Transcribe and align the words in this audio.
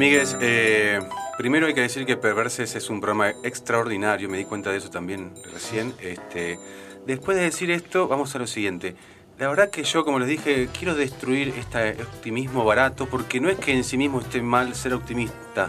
Amigues, 0.00 0.34
eh, 0.40 0.98
primero 1.36 1.66
hay 1.66 1.74
que 1.74 1.82
decir 1.82 2.06
que 2.06 2.16
Perverses 2.16 2.74
es 2.74 2.88
un 2.88 3.02
programa 3.02 3.34
extraordinario, 3.44 4.30
me 4.30 4.38
di 4.38 4.46
cuenta 4.46 4.70
de 4.70 4.78
eso 4.78 4.88
también 4.88 5.34
recién. 5.52 5.92
Este, 6.00 6.58
después 7.06 7.36
de 7.36 7.42
decir 7.42 7.70
esto, 7.70 8.08
vamos 8.08 8.34
a 8.34 8.38
lo 8.38 8.46
siguiente. 8.46 8.94
La 9.38 9.48
verdad 9.48 9.68
que 9.68 9.84
yo, 9.84 10.02
como 10.02 10.18
les 10.18 10.28
dije, 10.28 10.70
quiero 10.72 10.94
destruir 10.94 11.52
este 11.58 12.02
optimismo 12.02 12.64
barato, 12.64 13.10
porque 13.10 13.40
no 13.40 13.50
es 13.50 13.58
que 13.58 13.72
en 13.72 13.84
sí 13.84 13.98
mismo 13.98 14.20
esté 14.20 14.40
mal 14.40 14.74
ser 14.74 14.94
optimista, 14.94 15.68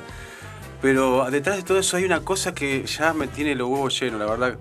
pero 0.81 1.29
detrás 1.29 1.57
de 1.57 1.63
todo 1.63 1.77
eso 1.77 1.97
hay 1.97 2.05
una 2.05 2.21
cosa 2.21 2.53
que 2.53 2.85
ya 2.85 3.11
me 3.13 3.27
tiene 3.27 3.53
los 3.53 3.67
huevos 3.67 3.99
llenos, 3.99 4.17
la 4.17 4.27
verdad. 4.27 4.57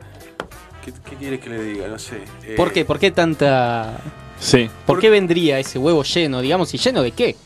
¿Qué, 0.84 0.92
qué 1.08 1.14
quieres 1.14 1.38
que 1.38 1.48
le 1.48 1.62
diga? 1.62 1.86
No 1.86 2.00
sé. 2.00 2.24
Eh, 2.42 2.56
¿Por 2.56 2.72
qué? 2.72 2.84
¿Por 2.84 2.98
qué 2.98 3.12
tanta.? 3.12 4.00
Sí. 4.40 4.68
¿Por 4.84 4.98
qué 4.98 5.10
vendría 5.10 5.60
ese 5.60 5.78
huevo 5.78 6.02
lleno, 6.02 6.40
digamos, 6.40 6.74
y 6.74 6.78
lleno 6.78 7.02
de 7.02 7.12
qué? 7.12 7.36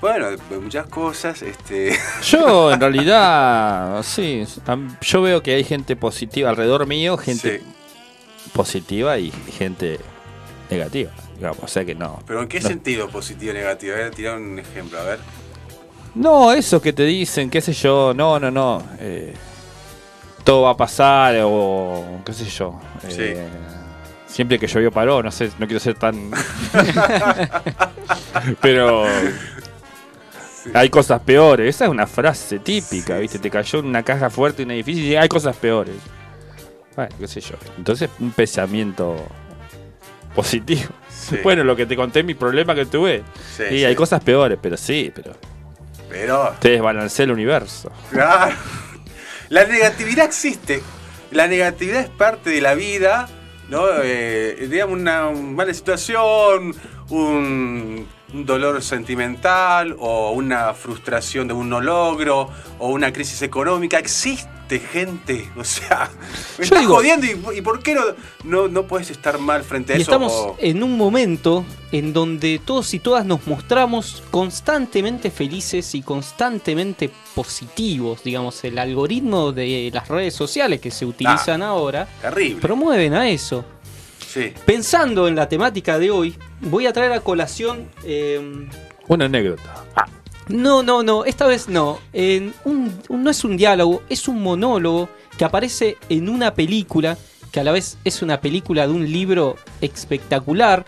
Bueno, 0.00 0.30
de 0.30 0.36
de 0.36 0.58
muchas 0.58 0.86
cosas, 0.86 1.42
este... 1.42 1.96
Yo 2.22 2.72
en 2.72 2.80
realidad, 2.80 4.02
sí, 4.02 4.44
yo 5.00 5.22
veo 5.22 5.42
que 5.42 5.54
hay 5.54 5.64
gente 5.64 5.96
positiva 5.96 6.50
alrededor 6.50 6.86
mío, 6.86 7.16
gente 7.16 7.60
Sí. 7.60 8.50
positiva 8.52 9.18
y 9.18 9.30
gente 9.58 9.98
negativa, 10.70 11.10
digamos, 11.36 11.58
o 11.62 11.68
sea 11.68 11.84
que 11.84 11.94
no. 11.94 12.20
Pero 12.26 12.42
¿en 12.42 12.48
qué 12.48 12.60
no. 12.60 12.68
sentido 12.68 13.08
positivo 13.08 13.52
o 13.52 13.54
negativo? 13.54 13.94
A 13.94 13.98
ver, 13.98 14.10
tirar 14.14 14.36
un 14.38 14.58
ejemplo, 14.58 14.98
a 15.00 15.04
ver. 15.04 15.18
No, 16.14 16.52
eso 16.52 16.80
que 16.82 16.92
te 16.92 17.04
dicen, 17.04 17.48
qué 17.48 17.60
sé 17.60 17.72
yo, 17.72 18.12
no, 18.14 18.38
no, 18.38 18.50
no. 18.50 18.82
eh, 19.00 19.32
todo 20.44 20.62
va 20.62 20.70
a 20.70 20.76
pasar 20.76 21.36
o 21.44 22.20
qué 22.26 22.32
sé 22.34 22.44
yo. 22.46 22.78
eh, 23.04 23.48
Siempre 24.26 24.58
que 24.58 24.66
llovió 24.66 24.90
paró, 24.90 25.22
no 25.22 25.30
sé, 25.30 25.50
no 25.58 25.66
quiero 25.66 25.78
ser 25.80 25.94
tan... 25.94 26.30
Pero 28.60 29.04
hay 30.74 30.90
cosas 30.90 31.20
peores. 31.22 31.76
Esa 31.76 31.84
es 31.86 31.90
una 31.90 32.06
frase 32.06 32.58
típica, 32.58 33.18
¿viste? 33.18 33.38
Te 33.38 33.50
cayó 33.50 33.80
una 33.80 34.02
caja 34.02 34.30
fuerte 34.30 34.62
en 34.62 34.68
un 34.68 34.72
edificio 34.72 35.04
y 35.04 35.16
hay 35.16 35.28
cosas 35.28 35.56
peores. 35.56 35.94
Bueno, 36.96 37.14
qué 37.18 37.28
sé 37.28 37.40
yo. 37.40 37.54
Entonces, 37.78 38.10
un 38.20 38.32
pensamiento 38.32 39.16
positivo. 40.34 40.90
Bueno, 41.42 41.62
lo 41.64 41.76
que 41.76 41.86
te 41.86 41.94
conté, 41.96 42.22
mi 42.22 42.34
problema 42.34 42.74
que 42.74 42.86
tuve. 42.86 43.22
Sí, 43.56 43.62
y 43.70 43.78
sí. 43.78 43.84
hay 43.84 43.94
cosas 43.94 44.22
peores, 44.22 44.58
pero 44.60 44.76
sí, 44.76 45.12
pero 45.14 45.32
Pero... 46.08 46.54
te 46.58 46.70
desbalancea 46.70 47.24
el 47.24 47.30
universo. 47.30 47.92
Claro. 48.10 48.54
La 49.48 49.64
negatividad 49.64 50.24
existe. 50.24 50.82
La 51.30 51.46
negatividad 51.46 52.00
es 52.00 52.08
parte 52.08 52.50
de 52.50 52.60
la 52.60 52.74
vida, 52.74 53.28
¿no? 53.68 53.84
Eh, 54.02 54.66
digamos, 54.68 54.98
una 54.98 55.30
mala 55.30 55.72
situación, 55.72 56.74
un, 57.08 58.06
un 58.32 58.46
dolor 58.46 58.82
sentimental, 58.82 59.94
o 59.98 60.30
una 60.32 60.72
frustración 60.74 61.48
de 61.48 61.54
un 61.54 61.68
no 61.68 61.80
logro, 61.80 62.48
o 62.78 62.88
una 62.88 63.12
crisis 63.12 63.42
económica. 63.42 63.98
Existe, 63.98 64.80
gente. 64.80 65.50
O 65.56 65.64
sea, 65.64 66.10
me 66.58 66.64
estás 66.64 66.80
digo- 66.80 66.94
jodiendo. 66.96 67.26
¿Y, 67.26 67.58
y 67.58 67.60
por 67.60 67.82
qué 67.82 67.94
no, 67.94 68.02
no, 68.44 68.68
no 68.68 68.84
puedes 68.84 69.10
estar 69.10 69.38
mal 69.38 69.62
frente 69.64 69.92
a 69.92 69.96
Y 69.98 70.00
eso? 70.02 70.10
estamos 70.10 70.32
O- 70.32 70.56
en 70.60 70.82
un 70.82 70.96
momento 70.96 71.64
en 71.92 72.14
donde 72.14 72.58
todos 72.64 72.94
y 72.94 72.98
todas 72.98 73.26
nos 73.26 73.46
mostramos 73.46 74.22
constantemente 74.30 75.30
felices 75.30 75.94
y 75.94 76.00
constantemente 76.00 77.10
positivos. 77.34 78.22
Digamos, 78.24 78.64
el 78.64 78.78
algoritmo 78.78 79.52
de 79.52 79.90
las 79.92 80.08
redes 80.08 80.34
sociales 80.34 80.80
que 80.80 80.90
se 80.90 81.04
utilizan 81.04 81.60
ahora 81.62 82.08
Terrible. 82.22 82.60
promueven 82.62 83.12
a 83.12 83.28
eso. 83.28 83.64
Sí. 84.32 84.52
Pensando 84.64 85.28
en 85.28 85.36
la 85.36 85.48
temática 85.48 85.98
de 85.98 86.10
hoy, 86.10 86.36
voy 86.60 86.86
a 86.86 86.92
traer 86.92 87.12
a 87.12 87.20
colación. 87.20 87.88
eh, 88.04 88.40
Una 89.08 89.26
anécdota. 89.26 89.84
Ah, 89.94 90.06
no, 90.48 90.82
no, 90.82 91.02
no, 91.02 91.24
esta 91.24 91.46
vez 91.46 91.68
no. 91.68 91.98
En 92.12 92.54
un- 92.64 92.98
un- 93.08 93.22
no 93.22 93.30
es 93.30 93.44
un 93.44 93.56
diálogo, 93.56 94.02
es 94.08 94.28
un 94.28 94.42
monólogo 94.42 95.08
que 95.36 95.44
aparece 95.44 95.96
en 96.08 96.28
una 96.28 96.54
película, 96.54 97.18
que 97.50 97.60
a 97.60 97.64
la 97.64 97.72
vez 97.72 97.98
es 98.04 98.22
una 98.22 98.40
película 98.40 98.86
de 98.86 98.92
un 98.92 99.10
libro 99.10 99.56
espectacular. 99.80 100.84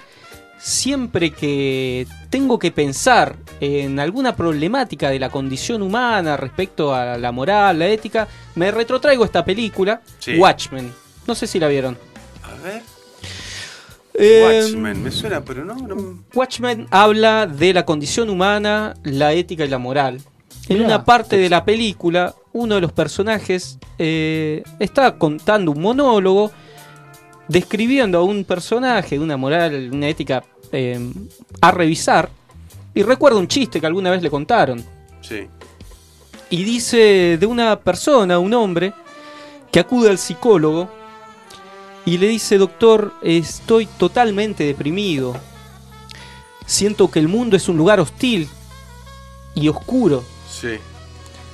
Siempre 0.59 1.31
que 1.33 2.07
tengo 2.31 2.59
que 2.59 2.71
pensar 2.71 3.37
en 3.61 4.01
alguna 4.01 4.35
problemática 4.35 5.11
de 5.11 5.19
la 5.19 5.29
condición 5.29 5.83
humana 5.83 6.39
respecto 6.39 6.95
a 6.95 7.19
la 7.19 7.33
moral, 7.33 7.79
la 7.81 7.89
ética, 7.89 8.27
me 8.55 8.71
retrotraigo 8.71 9.25
esta 9.27 9.45
película, 9.45 10.01
Sí. 10.19 10.39
Watchmen. 10.39 10.91
No 11.27 11.35
sé 11.35 11.47
si 11.47 11.59
la 11.61 11.69
vieron. 11.69 11.99
A 12.43 12.63
ver. 12.65 12.83
Eh, 14.17 14.63
Watchmen, 14.63 15.03
me 15.03 15.11
suena, 15.11 15.45
pero 15.45 15.65
no. 15.65 15.75
no- 15.75 16.25
Watchmen 16.35 16.87
habla 16.91 17.47
de 17.47 17.73
la 17.75 17.85
condición 17.85 18.31
humana, 18.31 18.95
la 19.03 19.33
ética 19.33 19.65
y 19.65 19.69
la 19.69 19.79
moral. 19.79 20.21
En 20.69 20.79
Mirá, 20.79 20.87
una 20.89 21.05
parte 21.05 21.37
de 21.37 21.49
la 21.51 21.65
película, 21.65 22.35
uno 22.53 22.77
de 22.77 22.81
los 22.81 22.93
personajes 22.93 23.79
eh, 23.99 24.63
está 24.79 25.19
contando 25.19 25.73
un 25.73 25.81
monólogo 25.83 26.51
describiendo 27.49 28.19
a 28.19 28.23
un 28.23 28.45
personaje 28.45 29.19
de 29.19 29.25
una 29.25 29.37
moral, 29.37 29.91
una 29.93 30.09
ética 30.09 30.45
eh, 30.73 30.99
a 31.61 31.71
revisar. 31.71 32.31
Y 32.95 33.03
recuerda 33.03 33.39
un 33.39 33.49
chiste 33.49 33.81
que 33.81 33.87
alguna 33.87 34.11
vez 34.11 34.23
le 34.23 34.31
contaron. 34.31 34.83
Sí. 35.21 35.47
Y 36.51 36.63
dice 36.65 37.37
de 37.39 37.47
una 37.47 37.79
persona, 37.81 38.39
un 38.39 38.55
hombre, 38.55 38.93
que 39.73 39.81
acude 39.81 40.09
al 40.09 40.19
psicólogo 40.19 40.89
y 42.07 42.19
le 42.19 42.29
dice, 42.29 42.59
doctor, 42.59 43.15
estoy 43.23 43.87
totalmente 43.87 44.65
deprimido. 44.65 45.35
Siento 46.67 47.11
que 47.11 47.19
el 47.19 47.29
mundo 47.29 47.57
es 47.57 47.69
un 47.69 47.77
lugar 47.77 48.01
hostil 48.01 48.49
y 49.55 49.69
oscuro. 49.69 50.23
Sí. 50.49 50.77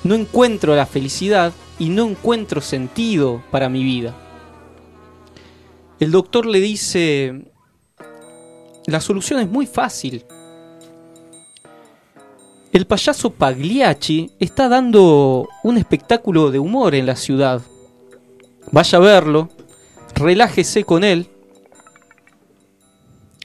No 0.03 0.15
encuentro 0.15 0.75
la 0.75 0.87
felicidad 0.87 1.53
y 1.79 1.89
no 1.89 2.09
encuentro 2.09 2.61
sentido 2.61 3.43
para 3.51 3.69
mi 3.69 3.85
vida. 3.85 4.15
El 6.01 6.11
doctor 6.11 6.47
le 6.47 6.61
dice, 6.61 7.45
la 8.87 9.01
solución 9.01 9.41
es 9.41 9.49
muy 9.49 9.67
fácil. 9.67 10.25
El 12.73 12.87
payaso 12.87 13.31
Pagliacci 13.31 14.31
está 14.39 14.69
dando 14.69 15.49
un 15.63 15.77
espectáculo 15.77 16.51
de 16.51 16.59
humor 16.59 16.95
en 16.95 17.07
la 17.07 17.17
ciudad. 17.17 17.61
Vaya 18.71 18.99
a 18.99 19.01
verlo, 19.01 19.49
relájese 20.21 20.85
con 20.85 21.03
él 21.05 21.27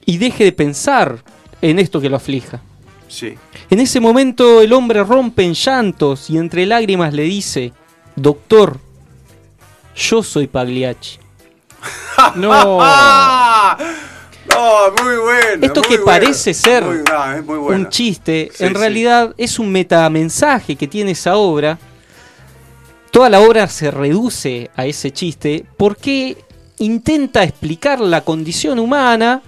y 0.04 0.18
deje 0.18 0.44
de 0.44 0.52
pensar 0.52 1.22
en 1.60 1.78
esto 1.78 2.00
que 2.00 2.08
lo 2.08 2.16
aflija. 2.16 2.60
Sí. 3.08 3.34
En 3.70 3.80
ese 3.80 4.00
momento 4.00 4.60
el 4.62 4.72
hombre 4.72 5.02
rompe 5.04 5.42
en 5.44 5.54
llantos 5.54 6.30
y 6.30 6.38
entre 6.38 6.66
lágrimas 6.66 7.12
le 7.14 7.22
dice, 7.22 7.72
Doctor, 8.14 8.78
yo 9.94 10.22
soy 10.22 10.46
Pagliacci. 10.46 11.18
no. 12.36 12.78
¡Ah! 12.80 13.76
No, 14.48 15.04
muy 15.04 15.16
bueno. 15.16 15.66
Esto 15.66 15.80
muy 15.80 15.88
que 15.88 15.96
bueno. 15.98 16.04
parece 16.04 16.54
ser 16.54 16.84
Muy- 16.84 17.02
ah. 17.12 17.40
Un 17.48 17.88
chiste, 17.88 18.50
Sí, 18.54 18.64
en 18.64 18.70
sí. 18.72 18.74
realidad 18.78 19.34
es 19.36 19.58
un 19.58 19.70
metamensaje 19.70 20.76
que 20.76 20.86
tiene 20.86 21.10
esa 21.12 21.36
obra. 21.36 21.78
Toda 23.10 23.28
la 23.28 23.40
obra 23.40 23.66
se 23.68 23.90
reduce 23.90 24.70
a 24.76 24.86
ese 24.86 25.10
chiste 25.10 25.64
porque 25.76 26.36
intenta 26.78 27.42
explicar 27.42 28.00
la 28.00 28.22
condición 28.22 28.78
humana 28.78 29.42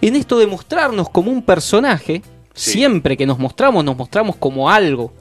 en 0.00 0.16
esto 0.16 0.38
de 0.38 0.46
mostrarnos 0.46 1.08
como 1.10 1.30
un 1.30 1.42
personaje. 1.42 2.22
Sí. 2.54 2.72
Siempre 2.72 3.16
que 3.16 3.26
nos 3.26 3.38
mostramos, 3.38 3.84
nos 3.84 3.96
mostramos 3.96 4.36
como 4.36 4.70
algo 4.70 5.12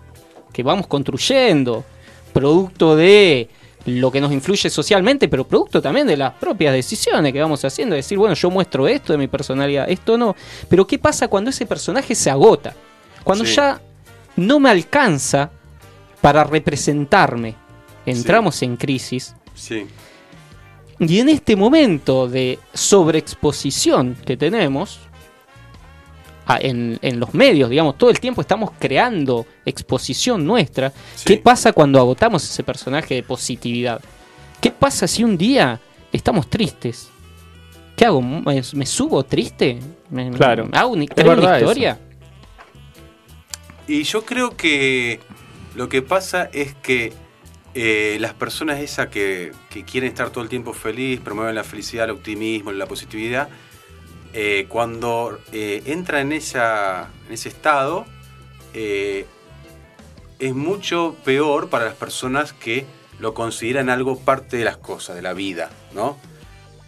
que 0.54 0.64
vamos 0.64 0.88
construyendo, 0.88 1.84
producto 2.32 2.96
de 2.96 3.50
lo 3.86 4.12
que 4.12 4.22
nos 4.22 4.32
influye 4.32 4.70
socialmente, 4.70 5.28
pero 5.28 5.46
producto 5.48 5.82
también 5.82 6.08
de 6.08 6.18
las 6.18 6.34
propias 6.34 6.74
decisiones 6.74 7.34
que 7.34 7.42
vamos 7.42 7.64
haciendo. 7.66 7.96
Decir, 7.96 8.18
bueno, 8.18 8.34
yo 8.36 8.50
muestro 8.50 8.88
esto 8.88 9.14
de 9.14 9.18
mi 9.20 9.28
personalidad, 9.28 9.90
esto 9.90 10.18
no. 10.18 10.36
Pero 10.70 10.88
¿qué 10.88 10.98
pasa 10.98 11.28
cuando 11.28 11.50
ese 11.50 11.66
personaje 11.66 12.16
se 12.16 12.30
agota? 12.30 12.74
Cuando 13.24 13.46
Sí. 13.46 13.56
ya 13.56 13.82
no 14.38 14.60
me 14.60 14.70
alcanza 14.70 15.52
para 16.22 16.44
representarme. 16.44 17.56
Entramos 18.06 18.62
en 18.62 18.78
crisis. 18.78 19.36
Sí. 19.54 19.88
Y 21.00 21.20
en 21.20 21.30
este 21.30 21.56
momento 21.56 22.28
de 22.28 22.58
sobreexposición 22.74 24.16
que 24.26 24.38
tenemos 24.38 25.00
en, 26.60 27.00
en 27.02 27.20
los 27.20 27.34
medios, 27.34 27.70
digamos, 27.70 27.98
todo 27.98 28.10
el 28.10 28.20
tiempo 28.20 28.42
estamos 28.42 28.72
creando 28.80 29.46
exposición 29.66 30.46
nuestra. 30.46 30.92
Sí. 31.16 31.26
¿Qué 31.26 31.38
pasa 31.38 31.74
cuando 31.74 32.00
agotamos 32.00 32.44
ese 32.44 32.64
personaje 32.64 33.16
de 33.16 33.24
positividad? 33.24 34.00
¿Qué 34.62 34.72
pasa 34.72 35.08
si 35.08 35.24
un 35.24 35.38
día 35.38 35.80
estamos 36.14 36.50
tristes? 36.50 37.10
¿Qué 37.96 38.06
hago? 38.06 38.22
¿Me, 38.22 38.62
me 38.74 38.86
subo 38.86 39.24
triste? 39.24 39.80
¿Me, 40.10 40.30
me- 40.30 40.38
Claro. 40.38 40.70
¿Hago 40.72 40.92
una, 40.94 41.06
eso. 41.06 41.58
historia? 41.58 42.00
Y 43.88 44.04
yo 44.04 44.24
creo 44.26 44.56
que 44.56 45.20
lo 45.76 45.90
que 45.90 46.02
pasa 46.02 46.50
es 46.54 46.74
que 46.76 47.14
eh, 47.76 48.18
las 48.22 48.34
personas 48.34 48.80
esas 48.80 49.08
que, 49.08 49.52
quieren 49.86 50.10
estar 50.10 50.30
todo 50.30 50.44
el 50.44 50.50
tiempo 50.50 50.72
feliz, 50.74 51.20
promueven 51.20 51.54
la 51.56 51.64
felicidad, 51.66 52.06
el 52.06 52.12
optimismo, 52.12 52.72
la 52.72 52.86
positividad, 52.88 53.50
eh, 54.34 54.66
cuando 54.70 55.40
eh, 55.52 55.84
entra 55.86 56.22
en, 56.22 56.32
esa, 56.32 57.10
en 57.28 57.34
ese 57.34 57.50
estado, 57.50 58.06
eh, 58.74 59.26
es 60.40 60.54
mucho 60.56 61.16
peor 61.26 61.70
para 61.70 61.86
las 61.86 61.96
personas 61.96 62.54
que 62.54 62.86
lo 63.20 63.34
consideran 63.34 63.90
algo 63.90 64.20
parte 64.20 64.58
de 64.58 64.64
las 64.66 64.78
cosas, 64.78 65.16
de 65.16 65.22
la 65.22 65.34
vida, 65.34 65.70
¿no? 65.94 66.18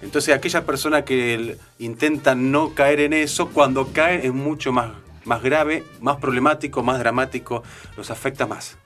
Entonces 0.02 0.36
aquella 0.36 0.66
persona 0.66 1.04
que 1.04 1.34
el- 1.34 1.58
intenta 1.80 2.36
no 2.36 2.74
caer 2.76 3.00
en 3.02 3.14
eso, 3.14 3.50
cuando 3.50 3.92
cae 3.94 4.26
es 4.26 4.34
mucho 4.34 4.72
más, 4.72 4.92
más 5.26 5.42
grave, 5.42 5.84
más 6.00 6.18
problemático, 6.18 6.84
más 6.84 7.00
dramático, 7.00 7.64
los 7.96 8.10
afecta 8.12 8.46
más, 8.46 8.78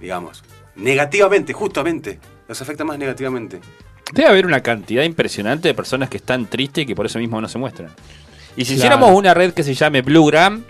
digamos. 0.00 0.42
Negativamente, 0.80 1.52
justamente, 1.52 2.18
los 2.48 2.60
afecta 2.60 2.84
más 2.84 2.98
negativamente. 2.98 3.60
Debe 4.12 4.28
haber 4.28 4.46
una 4.46 4.60
cantidad 4.60 5.04
impresionante 5.04 5.68
de 5.68 5.74
personas 5.74 6.08
que 6.08 6.16
están 6.16 6.46
tristes 6.46 6.82
y 6.84 6.86
que 6.86 6.94
por 6.96 7.06
eso 7.06 7.18
mismo 7.18 7.40
no 7.40 7.48
se 7.48 7.58
muestran. 7.58 7.90
Y 8.56 8.64
si 8.64 8.74
Claro. 8.74 8.78
hiciéramos 8.78 9.10
una 9.16 9.34
red 9.34 9.52
que 9.52 9.62
se 9.62 9.74
llame 9.74 10.02
Bluegram, 10.02 10.64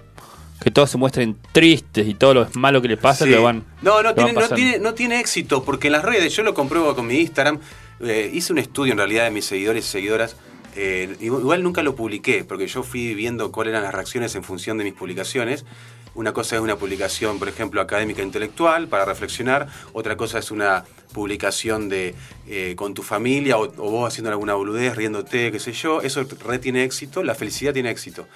que 0.62 0.70
todos 0.70 0.90
se 0.90 0.98
muestren 0.98 1.36
tristes 1.52 2.06
y 2.06 2.12
todo 2.14 2.34
lo 2.34 2.48
malo 2.54 2.82
que 2.82 2.88
les 2.88 2.98
pasa, 2.98 3.24
Sí. 3.24 3.30
lo 3.30 3.42
van. 3.42 3.64
no, 3.80 4.02
no 4.02 4.10
lo 4.10 4.14
van 4.14 4.26
tiene, 4.26 4.32
no, 4.40 4.48
tiene, 4.54 4.78
no 4.78 4.94
tiene 4.94 5.20
éxito, 5.20 5.64
porque 5.64 5.86
en 5.88 5.92
las 5.92 6.04
redes, 6.04 6.36
yo 6.36 6.42
lo 6.42 6.52
compruebo 6.52 6.94
con 6.94 7.06
mi 7.06 7.18
Instagram, 7.20 7.58
eh, 8.00 8.30
hice 8.34 8.52
un 8.52 8.58
estudio 8.58 8.92
en 8.92 8.98
realidad 8.98 9.24
de 9.24 9.30
mis 9.30 9.46
seguidores 9.46 9.86
y 9.86 9.88
seguidoras, 9.88 10.36
eh, 10.82 11.14
igual 11.20 11.62
nunca 11.62 11.82
lo 11.82 11.94
publiqué, 11.94 12.42
porque 12.42 12.66
yo 12.66 12.82
fui 12.82 13.14
viendo 13.14 13.52
cuáles 13.52 13.72
eran 13.72 13.82
las 13.82 13.92
reacciones 13.92 14.34
en 14.34 14.42
función 14.42 14.78
de 14.78 14.84
mis 14.84 14.94
publicaciones. 14.94 15.66
Una 16.14 16.32
cosa 16.32 16.56
es 16.56 16.62
una 16.62 16.76
publicación, 16.76 17.38
por 17.38 17.48
ejemplo, 17.48 17.82
académica 17.82 18.22
intelectual 18.22 18.88
para 18.88 19.04
reflexionar, 19.04 19.68
otra 19.92 20.16
cosa 20.16 20.38
es 20.38 20.50
una 20.50 20.84
publicación 21.12 21.90
de 21.90 22.14
eh, 22.48 22.74
con 22.76 22.94
tu 22.94 23.02
familia 23.02 23.58
o, 23.58 23.64
o 23.64 23.90
vos 23.90 24.08
haciendo 24.08 24.30
alguna 24.30 24.54
boludez, 24.54 24.96
riéndote, 24.96 25.52
qué 25.52 25.60
sé 25.60 25.72
yo, 25.72 26.00
eso 26.00 26.24
re 26.46 26.58
tiene 26.58 26.82
éxito, 26.82 27.22
la 27.22 27.34
felicidad 27.34 27.74
tiene 27.74 27.90
éxito. 27.90 28.26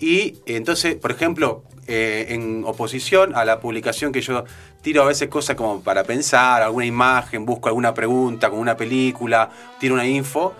Y 0.00 0.40
entonces, 0.44 0.96
por 0.96 1.12
ejemplo, 1.12 1.62
eh, 1.86 2.26
en 2.30 2.64
oposición 2.66 3.34
a 3.36 3.44
la 3.44 3.60
publicación 3.60 4.12
que 4.12 4.20
yo 4.20 4.44
tiro 4.82 5.02
a 5.02 5.06
veces 5.06 5.28
cosas 5.28 5.56
como 5.56 5.82
para 5.82 6.02
pensar, 6.04 6.62
alguna 6.62 6.86
imagen, 6.86 7.46
busco 7.46 7.68
alguna 7.68 7.94
pregunta 7.94 8.50
con 8.50 8.58
una 8.58 8.76
película, 8.76 9.50
tiro 9.78 9.94
una 9.94 10.06
info, 10.06 10.54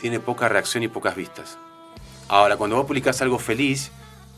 tiene 0.00 0.20
poca 0.20 0.48
reacción 0.48 0.82
y 0.82 0.88
pocas 0.88 1.14
vistas. 1.16 1.58
Ahora, 2.28 2.56
cuando 2.56 2.76
vos 2.76 2.86
publicás 2.86 3.20
algo 3.22 3.38
feliz, 3.38 3.90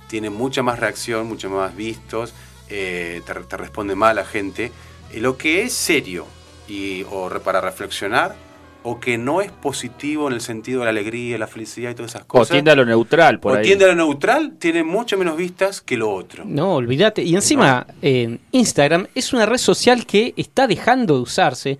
tiene 0.08 0.30
mucha 0.30 0.62
más 0.62 0.78
reacción, 0.78 1.26
mucho 1.26 1.50
más 1.50 1.74
vistos, 1.76 2.32
eh, 2.68 3.20
te, 3.26 3.34
te 3.34 3.56
responde 3.56 3.94
mal 3.94 4.16
la 4.16 4.24
gente. 4.24 4.70
Eh, 5.12 5.20
lo 5.20 5.36
que 5.36 5.62
es 5.62 5.72
serio 5.72 6.26
y, 6.68 7.04
o 7.10 7.28
re- 7.28 7.40
para 7.40 7.60
reflexionar, 7.60 8.34
o 8.82 8.98
que 8.98 9.18
no 9.18 9.42
es 9.42 9.50
positivo 9.52 10.28
en 10.28 10.34
el 10.34 10.40
sentido 10.40 10.80
de 10.80 10.84
la 10.86 10.90
alegría, 10.90 11.36
la 11.36 11.46
felicidad 11.46 11.90
y 11.90 11.94
todas 11.94 12.12
esas 12.12 12.22
O 12.22 12.26
cosas. 12.28 12.52
tiende 12.52 12.70
a 12.70 12.74
lo 12.76 12.86
neutral, 12.86 13.38
por 13.38 13.52
o 13.52 13.56
ahí. 13.56 13.62
tiende 13.64 13.84
a 13.84 13.88
lo 13.88 13.94
neutral, 13.94 14.54
tiene 14.58 14.82
mucho 14.84 15.18
menos 15.18 15.36
vistas 15.36 15.80
que 15.82 15.96
lo 15.98 16.10
otro. 16.14 16.44
No, 16.46 16.76
olvídate. 16.76 17.22
Y 17.22 17.34
encima, 17.34 17.86
en 18.00 18.40
Instagram 18.52 19.06
es 19.14 19.32
una 19.34 19.44
red 19.44 19.58
social 19.58 20.06
que 20.06 20.32
está 20.36 20.66
dejando 20.66 21.16
de 21.16 21.20
usarse 21.20 21.78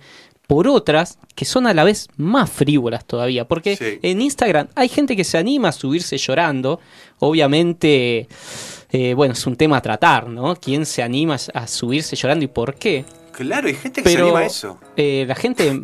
por 0.51 0.67
otras 0.67 1.17
que 1.33 1.45
son 1.45 1.65
a 1.65 1.73
la 1.73 1.85
vez 1.85 2.09
más 2.17 2.49
frívolas 2.51 3.05
todavía. 3.05 3.47
Porque 3.47 3.77
Sí. 3.77 3.99
en 4.01 4.21
Instagram 4.21 4.67
hay 4.75 4.89
gente 4.89 5.15
que 5.15 5.23
se 5.23 5.37
anima 5.37 5.69
a 5.69 5.71
subirse 5.71 6.17
llorando. 6.17 6.81
Obviamente, 7.19 8.27
eh, 8.91 9.13
bueno, 9.13 9.31
es 9.31 9.47
un 9.47 9.55
tema 9.55 9.77
a 9.77 9.81
tratar, 9.81 10.27
¿no? 10.27 10.57
¿Quién 10.57 10.85
se 10.85 11.01
anima 11.03 11.37
a 11.53 11.67
subirse 11.67 12.17
llorando 12.17 12.43
y 12.43 12.49
por 12.49 12.75
qué? 12.75 13.05
Claro, 13.31 13.69
hay 13.69 13.75
gente 13.75 14.03
que 14.03 14.09
se 14.09 14.17
anima 14.21 14.39
a 14.39 14.45
eso. 14.45 14.77
eh, 14.97 15.23
la 15.25 15.35
gente 15.35 15.81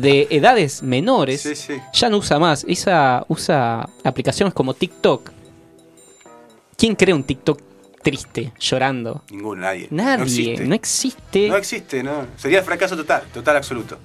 de 0.00 0.28
edades 0.30 0.80
menores 0.84 1.40
Sí, 1.42 1.56
sí. 1.56 1.74
ya 1.92 2.08
no 2.08 2.18
usa 2.18 2.38
más. 2.38 2.64
Esa, 2.68 3.24
usa 3.26 3.88
aplicaciones 4.04 4.54
como 4.54 4.74
TikTok. 4.74 5.32
¿Quién 6.76 6.94
crea 6.94 7.16
un 7.16 7.24
TikTok 7.24 7.60
triste, 8.04 8.52
llorando? 8.60 9.24
Ninguno, 9.30 9.62
nadie. 9.62 9.88
Nadie, 9.90 10.18
No 10.18 10.24
existe. 10.24 10.66
no 10.66 10.74
existe. 10.76 11.48
No 11.48 11.56
existe, 11.56 12.02
no. 12.04 12.26
Sería 12.36 12.58
el 12.60 12.64
fracaso 12.64 12.96
total, 12.96 13.22
total 13.32 13.56
absoluto. 13.56 13.98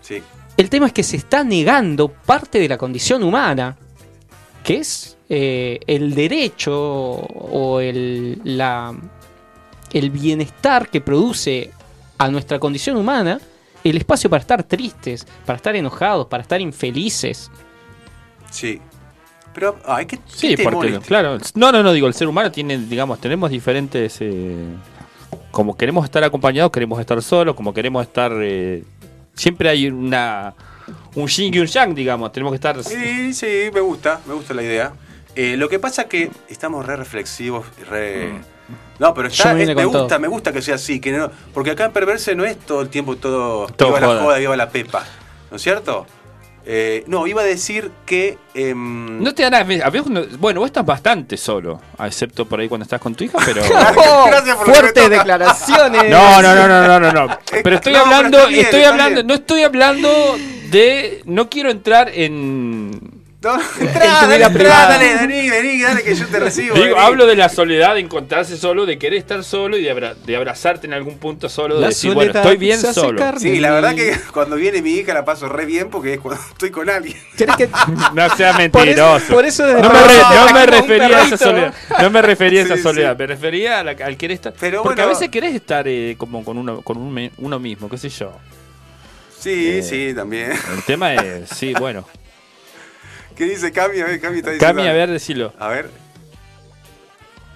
Sí. 0.00 0.22
El 0.56 0.70
tema 0.70 0.86
es 0.86 0.92
que 0.92 1.02
se 1.02 1.16
está 1.16 1.44
negando 1.44 2.08
parte 2.08 2.58
de 2.60 2.68
la 2.68 2.78
condición 2.78 3.22
humana, 3.22 3.76
que 4.64 4.78
es 4.78 5.18
eh, 5.28 5.80
el 5.86 6.14
derecho 6.14 6.72
o 6.74 7.80
el, 7.80 8.40
la, 8.44 8.94
el 9.92 10.10
bienestar 10.10 10.88
que 10.88 11.00
produce 11.00 11.70
a 12.18 12.28
nuestra 12.28 12.58
condición 12.58 12.96
humana 12.96 13.40
el 13.82 13.96
espacio 13.96 14.30
para 14.30 14.40
estar 14.42 14.62
tristes, 14.62 15.26
para 15.44 15.56
estar 15.56 15.74
enojados, 15.74 16.26
para 16.28 16.42
estar 16.42 16.60
infelices. 16.60 17.50
Sí. 18.50 18.80
Pero, 19.54 19.76
ay, 19.86 20.06
¿qué, 20.06 20.18
Sí, 20.26 20.54
qué 20.56 20.64
claro. 21.06 21.38
No, 21.54 21.70
no, 21.72 21.82
no, 21.82 21.92
digo, 21.92 22.06
el 22.06 22.14
ser 22.14 22.26
humano 22.28 22.50
tiene, 22.50 22.78
digamos, 22.78 23.20
tenemos 23.20 23.50
diferentes. 23.50 24.16
eh, 24.20 24.54
como 25.50 25.76
queremos 25.76 26.04
estar 26.04 26.24
acompañados, 26.24 26.72
queremos 26.72 26.98
estar 27.00 27.20
solos, 27.22 27.54
como 27.54 27.74
queremos 27.74 28.02
estar. 28.06 28.32
eh, 28.40 28.82
siempre 29.34 29.68
hay 29.68 29.88
una. 29.88 30.54
Un 31.14 31.26
yin 31.28 31.54
y 31.54 31.58
un 31.58 31.66
yang, 31.66 31.94
digamos. 31.94 32.32
Tenemos 32.32 32.52
que 32.52 32.56
estar. 32.56 32.82
Sí, 32.82 33.34
sí, 33.34 33.70
me 33.72 33.80
gusta, 33.80 34.20
me 34.26 34.34
gusta 34.34 34.54
la 34.54 34.62
idea. 34.62 34.92
Eh, 35.34 35.56
lo 35.56 35.68
que 35.68 35.78
pasa 35.78 36.04
que 36.08 36.30
estamos 36.48 36.84
re 36.84 36.96
reflexivos 36.96 37.64
y 37.80 37.84
re... 37.84 38.32
No, 38.98 39.14
pero 39.14 39.28
está, 39.28 39.54
me 39.54 39.62
es- 39.62 39.68
vine 39.68 39.74
me 39.74 39.82
con 39.84 39.92
gusta, 39.92 40.08
todo. 40.08 40.20
me 40.20 40.28
gusta 40.28 40.52
que 40.52 40.60
sea 40.62 40.74
así, 40.74 41.00
que 41.00 41.10
no, 41.12 41.30
porque 41.54 41.70
acá 41.70 41.86
en 41.86 41.92
Perverse 41.92 42.34
no 42.34 42.44
es 42.44 42.58
todo 42.58 42.82
el 42.82 42.88
tiempo 42.88 43.16
todo, 43.16 43.66
Todo 43.68 43.88
viva 43.88 44.00
joda. 44.00 44.14
la 44.14 44.22
joda, 44.22 44.38
viva 44.38 44.56
la 44.56 44.68
pepa, 44.68 45.04
¿no 45.50 45.56
es 45.56 45.62
cierto? 45.62 46.06
Eh, 46.64 47.02
no, 47.08 47.26
iba 47.26 47.42
a 47.42 47.44
decir 47.44 47.90
que... 48.06 48.38
em, 48.54 49.20
No 49.22 49.34
te 49.34 49.44
no- 50.06 50.22
bueno, 50.38 50.60
vos 50.60 50.68
estás 50.68 50.86
bastante 50.86 51.36
solo, 51.36 51.80
excepto 51.98 52.46
por 52.46 52.60
ahí 52.60 52.68
cuando 52.68 52.84
estás 52.84 53.00
con 53.00 53.14
tu 53.14 53.24
hija, 53.24 53.38
pero. 53.44 53.62
Gracias 54.26 54.56
por 54.56 54.66
Fuertes 54.72 55.10
declaraciones. 55.10 56.08
No, 56.08 56.40
no, 56.42 56.54
no, 56.54 56.68
no, 56.68 56.86
no, 56.86 57.00
no, 57.00 57.12
no. 57.26 57.38
Pero 57.64 57.76
estoy 57.76 57.92
No, 57.94 58.00
hablando, 58.00 58.46
bien, 58.46 58.64
estoy 58.64 58.82
hablando, 58.84 59.14
bien. 59.16 59.26
no 59.26 59.34
estoy 59.34 59.62
hablando 59.62 60.08
de. 60.70 61.22
No 61.24 61.48
quiero 61.50 61.70
entrar 61.70 62.10
en. 62.14 63.21
Entrá, 63.80 64.06
dale, 64.26 64.44
entrá, 64.44 64.68
dale, 64.88 65.14
vení, 65.26 65.50
vení, 65.50 65.82
dale 65.82 66.02
que 66.02 66.14
yo 66.14 66.26
te 66.26 66.38
recibo. 66.38 66.74
Digo, 66.76 66.96
hablo 66.98 67.26
de 67.26 67.34
la 67.36 67.48
soledad, 67.48 67.94
de 67.94 68.00
encontrarse 68.00 68.56
solo, 68.56 68.86
de 68.86 68.98
querer 68.98 69.18
estar 69.18 69.42
solo 69.42 69.76
y 69.76 69.82
de, 69.82 69.90
abra- 69.90 70.14
de 70.14 70.36
abrazarte 70.36 70.86
en 70.86 70.92
algún 70.92 71.18
punto 71.18 71.48
solo, 71.48 71.74
de 71.76 71.80
La 71.80 71.88
decir, 71.88 72.14
bueno, 72.14 72.32
soledad 72.32 72.44
estoy 72.52 72.56
bien 72.58 72.80
solo. 72.80 73.18
carne. 73.18 73.40
Sí, 73.40 73.58
la 73.58 73.70
verdad 73.72 73.94
que 73.94 74.16
cuando 74.32 74.56
viene 74.56 74.80
mi 74.82 74.92
hija 74.92 75.12
la 75.14 75.24
paso 75.24 75.48
re 75.48 75.66
bien 75.66 75.90
porque 75.90 76.14
es 76.14 76.20
cuando 76.20 76.40
estoy 76.50 76.70
con 76.70 76.88
alguien. 76.88 77.16
¿Querés 77.36 77.56
que- 77.56 77.68
No 78.14 78.36
sea 78.36 78.52
Por 78.52 78.58
mentiroso. 78.60 79.16
eso, 79.16 79.34
por 79.34 79.44
eso 79.44 79.66
no 79.66 79.90
me, 79.90 80.06
re- 80.06 80.22
no 80.52 80.66
refería 80.66 81.18
a 81.18 81.22
esa 81.26 81.36
soledad. 81.36 81.74
No 82.00 82.10
me 82.10 82.22
refería 82.22 82.60
a 82.62 82.64
esa 82.64 82.76
Sí, 82.76 82.82
soledad. 82.82 83.12
sí. 83.12 83.18
Me 83.18 83.26
refería 83.26 83.80
a 83.80 83.84
la- 83.84 83.90
al 84.04 84.16
querer 84.16 84.34
estar. 84.36 84.54
Pero 84.60 84.82
porque 84.82 85.02
bueno- 85.02 85.10
a 85.10 85.14
veces 85.14 85.28
querés 85.30 85.54
estar 85.54 85.86
eh, 85.88 86.14
como 86.18 86.44
con 86.44 86.58
uno, 86.58 86.82
con 86.82 86.96
un 86.98 87.30
uno 87.38 87.58
mismo, 87.58 87.88
qué 87.88 87.98
sé 87.98 88.08
yo. 88.08 88.32
Sí, 89.38 89.78
Eh. 89.78 89.82
sí, 89.82 90.12
también. 90.14 90.52
El 90.52 90.82
tema 90.86 91.14
es, 91.14 91.48
sí, 91.50 91.72
bueno. 91.78 92.06
¿Qué 93.36 93.44
dice 93.44 93.72
Cami? 93.72 94.00
A 94.00 94.04
ver, 94.06 94.20
Cami 94.20 94.38
está 94.38 94.50
diciendo. 94.50 94.76
Cami, 94.76 94.88
a 94.88 94.92
ver, 94.92 95.10
decilo. 95.10 95.52
A 95.58 95.68
ver. 95.68 95.90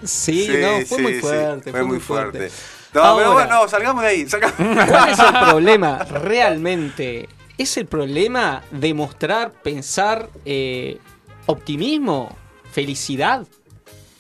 Sí, 0.04 0.49
no, 0.61 0.87
fue 0.87 0.97
sí, 0.99 1.02
muy 1.02 1.14
sí, 1.14 1.21
fuerte. 1.21 1.71
fue 1.71 1.83
muy 1.83 2.00
fuerte. 2.00 2.50
No, 2.95 3.02
Ahora. 3.02 3.23
pero 3.25 3.33
bueno, 3.35 3.54
no, 3.62 3.68
salgamos 3.68 4.02
de 4.02 4.09
ahí. 4.09 4.28
salgamos. 4.28 4.56
¿Cuál 4.88 5.09
es 5.11 5.18
el 5.18 5.33
problema 5.50 5.99
realmente? 6.04 7.28
¿Es 7.59 7.76
el 7.76 7.87
problema 7.87 8.62
demostrar, 8.71 9.52
pensar 9.52 10.28
eh, 10.45 10.99
optimismo, 11.47 12.37
felicidad? 12.71 13.47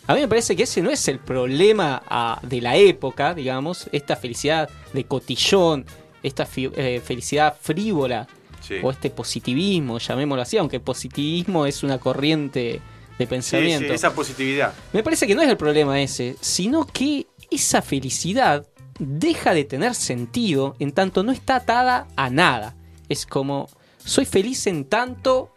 A 0.06 0.14
mí 0.14 0.20
me 0.20 0.28
parece 0.28 0.56
que 0.56 0.62
ese 0.62 0.82
no 0.82 0.90
es 0.90 1.06
el 1.08 1.18
problema 1.18 2.02
ah, 2.08 2.38
de 2.42 2.60
la 2.60 2.76
época, 2.76 3.34
digamos, 3.34 3.88
esta 3.92 4.16
felicidad 4.16 4.70
de 4.92 5.04
cotillón, 5.04 5.84
esta 6.22 6.46
fi- 6.46 6.70
eh, 6.76 7.02
felicidad 7.04 7.56
frívola 7.60 8.26
Sí. 8.66 8.76
o 8.82 8.90
este 8.90 9.10
positivismo, 9.10 9.98
llamémoslo 9.98 10.42
así, 10.42 10.56
aunque 10.58 10.80
positivismo 10.80 11.66
es 11.66 11.82
una 11.82 11.98
corriente 11.98 12.80
de 13.18 13.24
Sí, 13.24 13.26
pensamiento. 13.26 13.88
sí, 13.88 13.94
esa 13.94 14.14
positividad. 14.14 14.72
Me 14.92 15.02
parece 15.02 15.26
que 15.26 15.34
no 15.34 15.42
es 15.42 15.48
el 15.48 15.56
problema 15.56 16.00
ese, 16.00 16.36
sino 16.40 16.86
que 16.86 17.26
esa 17.50 17.80
felicidad 17.82 18.66
deja 18.98 19.54
de 19.54 19.64
tener 19.64 19.94
sentido 19.94 20.74
en 20.78 20.92
tanto 20.92 21.22
no 21.22 21.32
está 21.32 21.56
atada 21.56 22.08
a 22.16 22.28
nada. 22.30 22.74
Es 23.08 23.24
como, 23.24 23.68
soy 23.98 24.24
feliz 24.24 24.66
en 24.66 24.84
tanto, 24.84 25.52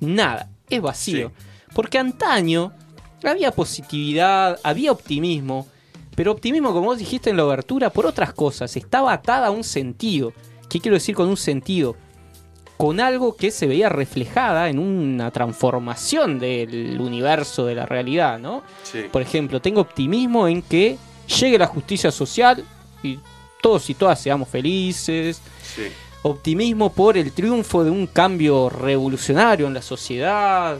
nada, 0.00 0.50
es 0.68 0.80
vacío. 0.80 1.32
Porque 1.74 1.98
antaño 1.98 2.72
había 3.24 3.50
positividad, 3.52 4.58
había 4.62 4.92
optimismo, 4.92 5.66
pero 6.14 6.32
optimismo, 6.32 6.72
como 6.72 6.86
vos 6.86 6.98
dijiste 6.98 7.30
en 7.30 7.36
la 7.36 7.46
obertura, 7.46 7.90
por 7.90 8.06
otras 8.06 8.32
cosas, 8.32 8.76
estaba 8.76 9.12
atada 9.12 9.46
a 9.48 9.50
un 9.50 9.64
sentido. 9.64 10.32
¿Qué 10.68 10.80
quiero 10.80 10.94
decir 10.94 11.14
con 11.14 11.28
un 11.28 11.36
sentido? 11.36 11.96
Con 12.76 13.00
algo 13.00 13.36
que 13.36 13.50
se 13.50 13.66
veía 13.66 13.88
reflejada 13.88 14.68
en 14.68 14.78
una 14.78 15.30
transformación 15.30 16.38
del 16.38 17.00
universo, 17.00 17.64
de 17.66 17.74
la 17.76 17.86
realidad, 17.86 18.38
¿no? 18.38 18.62
Sí. 18.82 19.02
Por 19.10 19.22
ejemplo, 19.22 19.60
tengo 19.60 19.80
optimismo 19.80 20.48
en 20.48 20.62
que 20.62 20.98
llegue 21.38 21.58
la 21.58 21.66
justicia 21.66 22.10
social 22.10 22.64
y 23.02 23.18
todos 23.60 23.88
y 23.90 23.94
todas 23.94 24.20
seamos 24.20 24.48
felices. 24.48 25.40
sí. 25.62 25.82
Optimismo 26.24 26.92
por 26.92 27.18
el 27.18 27.32
triunfo 27.32 27.82
de 27.82 27.90
un 27.90 28.06
cambio 28.06 28.68
revolucionario 28.68 29.66
en 29.66 29.74
la 29.74 29.82
sociedad. 29.82 30.78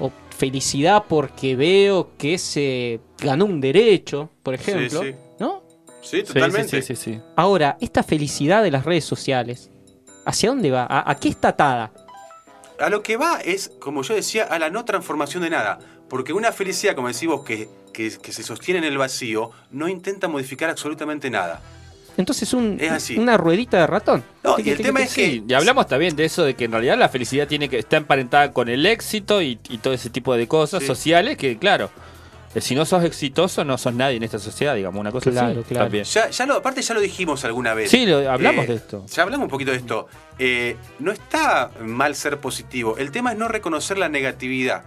O 0.00 0.10
felicidad 0.34 1.04
porque 1.06 1.56
veo 1.56 2.10
que 2.16 2.38
se 2.38 3.00
ganó 3.18 3.44
un 3.44 3.60
derecho, 3.60 4.30
por 4.42 4.54
ejemplo. 4.54 5.02
sí. 5.02 5.14
¿No? 5.38 5.62
Sí, 6.00 6.18
Sí, 6.20 6.22
totalmente. 6.22 6.80
Sí, 6.80 6.94
sí, 6.94 6.96
sí, 6.96 7.12
sí. 7.16 7.20
Ahora, 7.36 7.76
esta 7.82 8.02
felicidad 8.02 8.62
de 8.62 8.70
las 8.70 8.86
redes 8.86 9.04
sociales, 9.04 9.70
¿hacia 10.28 10.50
dónde 10.50 10.70
va? 10.70 10.86
¿A, 10.88 11.10
a 11.10 11.14
qué 11.16 11.28
está 11.28 11.48
atada? 11.48 11.90
A 12.80 12.88
lo 12.90 13.02
que 13.02 13.16
va 13.16 13.40
es, 13.40 13.72
como 13.80 14.02
yo 14.02 14.14
decía, 14.14 14.44
a 14.44 14.58
la 14.58 14.70
no 14.70 14.84
transformación 14.84 15.42
de 15.42 15.50
nada. 15.50 15.78
Porque 16.08 16.32
una 16.32 16.52
felicidad, 16.52 16.94
como 16.94 17.08
decís 17.08 17.26
vos, 17.28 17.44
que, 17.44 17.68
que, 17.92 18.10
que 18.18 18.32
se 18.32 18.42
sostiene 18.42 18.78
en 18.78 18.84
el 18.84 18.96
vacío, 18.98 19.50
no 19.72 19.88
intenta 19.88 20.28
modificar 20.28 20.70
absolutamente 20.70 21.28
nada. 21.28 21.60
Entonces 22.16 22.52
un, 22.52 22.78
Es 22.80 22.90
así. 22.90 23.16
una 23.16 23.36
ruedita 23.36 23.78
de 23.78 23.86
ratón. 23.86 24.24
No, 24.42 24.58
y 24.58 24.70
el 24.70 24.78
tema 24.78 25.00
es 25.02 25.14
que- 25.14 25.24
Sí, 25.26 25.44
y 25.46 25.54
hablamos 25.54 25.86
también 25.86 26.16
de 26.16 26.24
eso, 26.24 26.44
de 26.44 26.54
que 26.54 26.64
en 26.64 26.72
realidad 26.72 26.98
la 26.98 27.08
felicidad 27.08 27.46
tiene 27.46 27.68
que 27.68 27.78
está 27.78 27.96
emparentada 27.96 28.52
con 28.52 28.68
el 28.68 28.86
éxito 28.86 29.40
y, 29.42 29.58
y 29.68 29.78
todo 29.78 29.92
ese 29.92 30.10
tipo 30.10 30.34
de 30.34 30.48
cosas 30.48 30.80
Sí. 30.80 30.86
sociales 30.86 31.36
que, 31.36 31.58
claro, 31.58 31.90
si 32.60 32.74
no 32.74 32.84
sos 32.84 33.04
exitoso 33.04 33.64
no 33.64 33.76
sos 33.78 33.94
nadie 33.94 34.16
en 34.16 34.22
esta 34.22 34.38
sociedad, 34.38 34.74
digamos, 34.74 35.00
una 35.00 35.10
cosa 35.12 35.30
Claro, 35.30 35.60
así. 35.60 35.62
claro. 35.68 35.84
también. 35.86 36.04
Ya, 36.04 36.30
ya 36.30 36.46
lo, 36.46 36.54
aparte 36.56 36.82
ya 36.82 36.94
lo 36.94 37.00
dijimos 37.00 37.44
alguna 37.44 37.74
vez. 37.74 37.90
Sí, 37.90 38.06
lo- 38.06 38.30
hablamos 38.30 38.66
de 38.66 38.74
esto. 38.74 39.04
Ya 39.06 39.22
hablamos 39.22 39.44
un 39.46 39.50
poquito 39.50 39.70
de 39.70 39.76
esto. 39.78 40.08
Eh, 40.38 40.76
no 40.98 41.12
está 41.12 41.70
mal 41.80 42.14
ser 42.14 42.38
positivo. 42.38 42.96
El 42.98 43.10
tema 43.10 43.32
es 43.32 43.38
no 43.38 43.48
reconocer 43.48 43.98
la 43.98 44.08
negatividad. 44.08 44.84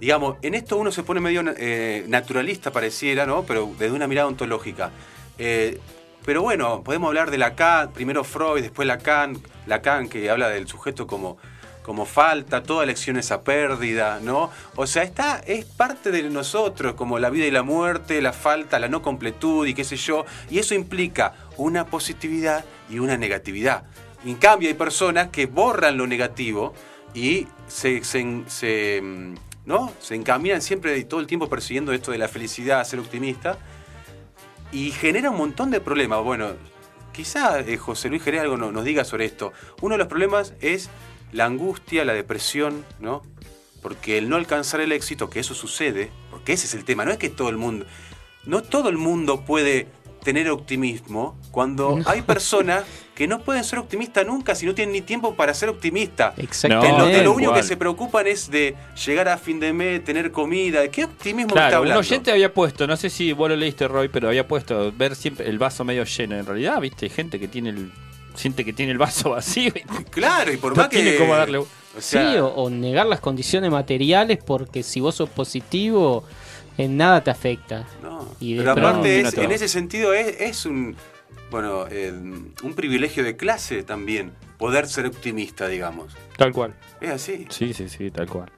Digamos, 0.00 0.36
en 0.42 0.54
esto 0.54 0.76
uno 0.76 0.92
se 0.92 1.02
pone 1.02 1.20
medio 1.20 1.42
eh, 1.56 2.04
naturalista, 2.08 2.70
pareciera, 2.70 3.26
¿no? 3.26 3.42
Pero 3.44 3.70
desde 3.78 3.94
una 3.94 4.06
mirada 4.06 4.28
ontológica. 4.28 4.90
Eh, 5.38 5.78
pero 6.24 6.42
bueno, 6.42 6.82
podemos 6.84 7.08
hablar 7.08 7.30
de 7.30 7.38
Lacan, 7.38 7.92
primero 7.92 8.22
Freud, 8.22 8.60
después 8.62 8.86
Lacan, 8.86 9.38
Lacan 9.66 10.08
que 10.08 10.28
habla 10.30 10.48
del 10.50 10.68
sujeto 10.68 11.06
como, 11.06 11.38
como 11.88 12.04
falta, 12.04 12.62
toda 12.62 12.84
elección 12.84 13.16
es 13.16 13.30
a 13.32 13.40
pérdida, 13.40 14.20
¿no? 14.22 14.50
O 14.76 14.86
sea, 14.86 15.04
está, 15.04 15.38
es 15.46 15.64
parte 15.64 16.10
de 16.10 16.22
nosotros, 16.24 16.92
como 16.92 17.18
la 17.18 17.30
vida 17.30 17.46
y 17.46 17.50
la 17.50 17.62
muerte, 17.62 18.20
la 18.20 18.34
falta, 18.34 18.78
la 18.78 18.88
no 18.90 19.00
completud 19.00 19.66
y 19.66 19.72
qué 19.72 19.84
sé 19.84 19.96
yo, 19.96 20.26
y 20.50 20.58
eso 20.58 20.74
implica 20.74 21.32
una 21.56 21.86
positividad 21.86 22.62
y 22.90 22.98
una 22.98 23.16
negatividad. 23.16 23.84
En 24.26 24.34
cambio, 24.34 24.68
hay 24.68 24.74
personas 24.74 25.28
que 25.28 25.46
borran 25.46 25.96
lo 25.96 26.06
negativo 26.06 26.74
y 27.14 27.46
se, 27.68 28.04
se- 28.04 29.00
¿no? 29.64 29.90
se 29.98 30.14
encaminan 30.14 30.60
siempre 30.60 30.98
y 30.98 31.04
todo 31.04 31.20
el 31.20 31.26
tiempo 31.26 31.48
persiguiendo 31.48 31.94
esto 31.94 32.12
de 32.12 32.18
la 32.18 32.28
felicidad, 32.28 32.84
ser 32.84 32.98
optimista, 33.00 33.56
y 34.72 34.90
genera 34.90 35.30
un 35.30 35.38
montón 35.38 35.70
de 35.70 35.80
problemas. 35.80 36.22
Bueno, 36.22 36.50
quizá 37.12 37.60
eh, 37.60 37.78
José 37.78 38.10
Luis 38.10 38.22
Jerez 38.22 38.42
algo 38.42 38.58
no- 38.58 38.72
nos 38.72 38.84
diga 38.84 39.04
sobre 39.04 39.24
esto. 39.24 39.54
Uno 39.80 39.94
de 39.94 39.98
los 40.00 40.06
problemas 40.08 40.52
es 40.60 40.90
la 41.32 41.44
angustia, 41.46 42.04
la 42.04 42.14
depresión, 42.14 42.84
¿no? 43.00 43.22
Porque 43.82 44.18
el 44.18 44.28
no 44.28 44.36
alcanzar 44.36 44.80
el 44.80 44.92
éxito, 44.92 45.30
que 45.30 45.40
eso 45.40 45.54
sucede, 45.54 46.10
porque 46.30 46.52
ese 46.52 46.66
es 46.66 46.74
el 46.74 46.84
tema, 46.84 47.04
no 47.04 47.10
es 47.12 47.18
que 47.18 47.28
todo 47.28 47.48
el 47.48 47.56
mundo, 47.56 47.86
no 48.44 48.62
todo 48.62 48.88
el 48.88 48.98
mundo 48.98 49.44
puede 49.44 49.86
tener 50.24 50.50
optimismo 50.50 51.38
cuando 51.52 52.00
hay 52.04 52.22
personas 52.22 52.84
que 53.14 53.26
no 53.28 53.40
pueden 53.40 53.62
ser 53.64 53.78
optimistas 53.78 54.26
nunca 54.26 54.54
si 54.54 54.66
no 54.66 54.74
tienen 54.74 54.92
ni 54.92 55.00
tiempo 55.00 55.34
para 55.34 55.54
ser 55.54 55.68
optimistas. 55.68 56.34
Que 56.34 56.42
Exactamente. 56.42 56.98
lo, 56.98 57.06
de 57.06 57.12
lo 57.12 57.18
tal 57.18 57.28
único 57.28 57.54
que 57.54 57.62
se 57.62 57.76
preocupan 57.76 58.26
es 58.26 58.50
de 58.50 58.74
llegar 59.06 59.28
a 59.28 59.38
fin 59.38 59.58
de 59.60 59.72
mes, 59.72 60.04
tener 60.04 60.30
comida. 60.32 60.80
¿De 60.80 60.90
qué 60.90 61.04
optimismo 61.04 61.54
me 61.54 61.60
está 61.60 61.68
Claro, 61.68 61.82
un 61.82 61.88
hablando? 61.88 62.00
oyente 62.00 62.30
había 62.32 62.52
puesto, 62.52 62.86
no 62.86 62.96
sé 62.96 63.10
si 63.10 63.32
vos 63.32 63.48
lo 63.48 63.56
leíste, 63.56 63.88
Roy, 63.88 64.08
pero 64.08 64.28
había 64.28 64.46
puesto 64.46 64.92
ver 64.92 65.14
siempre 65.16 65.48
el 65.48 65.58
vaso 65.58 65.84
medio 65.84 66.04
lleno. 66.04 66.36
En 66.36 66.44
realidad, 66.46 66.80
viste, 66.80 67.06
hay 67.06 67.10
gente 67.10 67.40
que 67.40 67.48
tiene 67.48 67.70
el, 67.70 67.90
siente 68.38 68.64
que 68.64 68.72
tiene 68.72 68.92
el 68.92 68.98
vaso 68.98 69.30
vacío 69.30 69.72
y 69.74 69.80
Claro, 70.10 70.52
y 70.52 70.56
por 70.56 70.72
no 70.72 70.76
más 70.82 70.88
que. 70.88 71.02
tiene 71.02 71.16
cómo 71.16 71.34
darle. 71.34 71.58
o 71.58 71.66
Sí, 71.96 72.02
sea, 72.12 72.44
o, 72.44 72.48
o 72.64 72.70
negar 72.70 73.06
las 73.06 73.20
condiciones 73.20 73.70
materiales 73.70 74.38
porque 74.44 74.82
si 74.82 75.00
vos 75.00 75.16
sos 75.16 75.28
positivo, 75.28 76.24
en 76.76 76.96
nada 76.96 77.22
te 77.24 77.30
afecta. 77.30 77.86
no. 78.02 78.28
Y 78.40 78.54
de 78.54 78.60
Pero 78.60 78.72
aparte, 78.72 79.22
No, 79.22 79.28
es- 79.28 79.34
en 79.38 79.50
ese 79.52 79.68
sentido, 79.68 80.14
es, 80.14 80.40
es 80.40 80.64
un. 80.66 80.96
Bueno, 81.50 81.86
eh, 81.90 82.12
un 82.12 82.74
privilegio 82.74 83.24
de 83.24 83.36
clase 83.36 83.82
también. 83.82 84.32
Poder 84.58 84.86
ser 84.86 85.06
optimista, 85.06 85.66
digamos. 85.66 86.14
Tal 86.36 86.52
cual. 86.52 86.74
Es 87.00 87.10
así. 87.10 87.46
Sí, 87.48 87.72
sí, 87.72 87.88
sí, 87.88 88.10
tal 88.10 88.28
cual. 88.28 88.50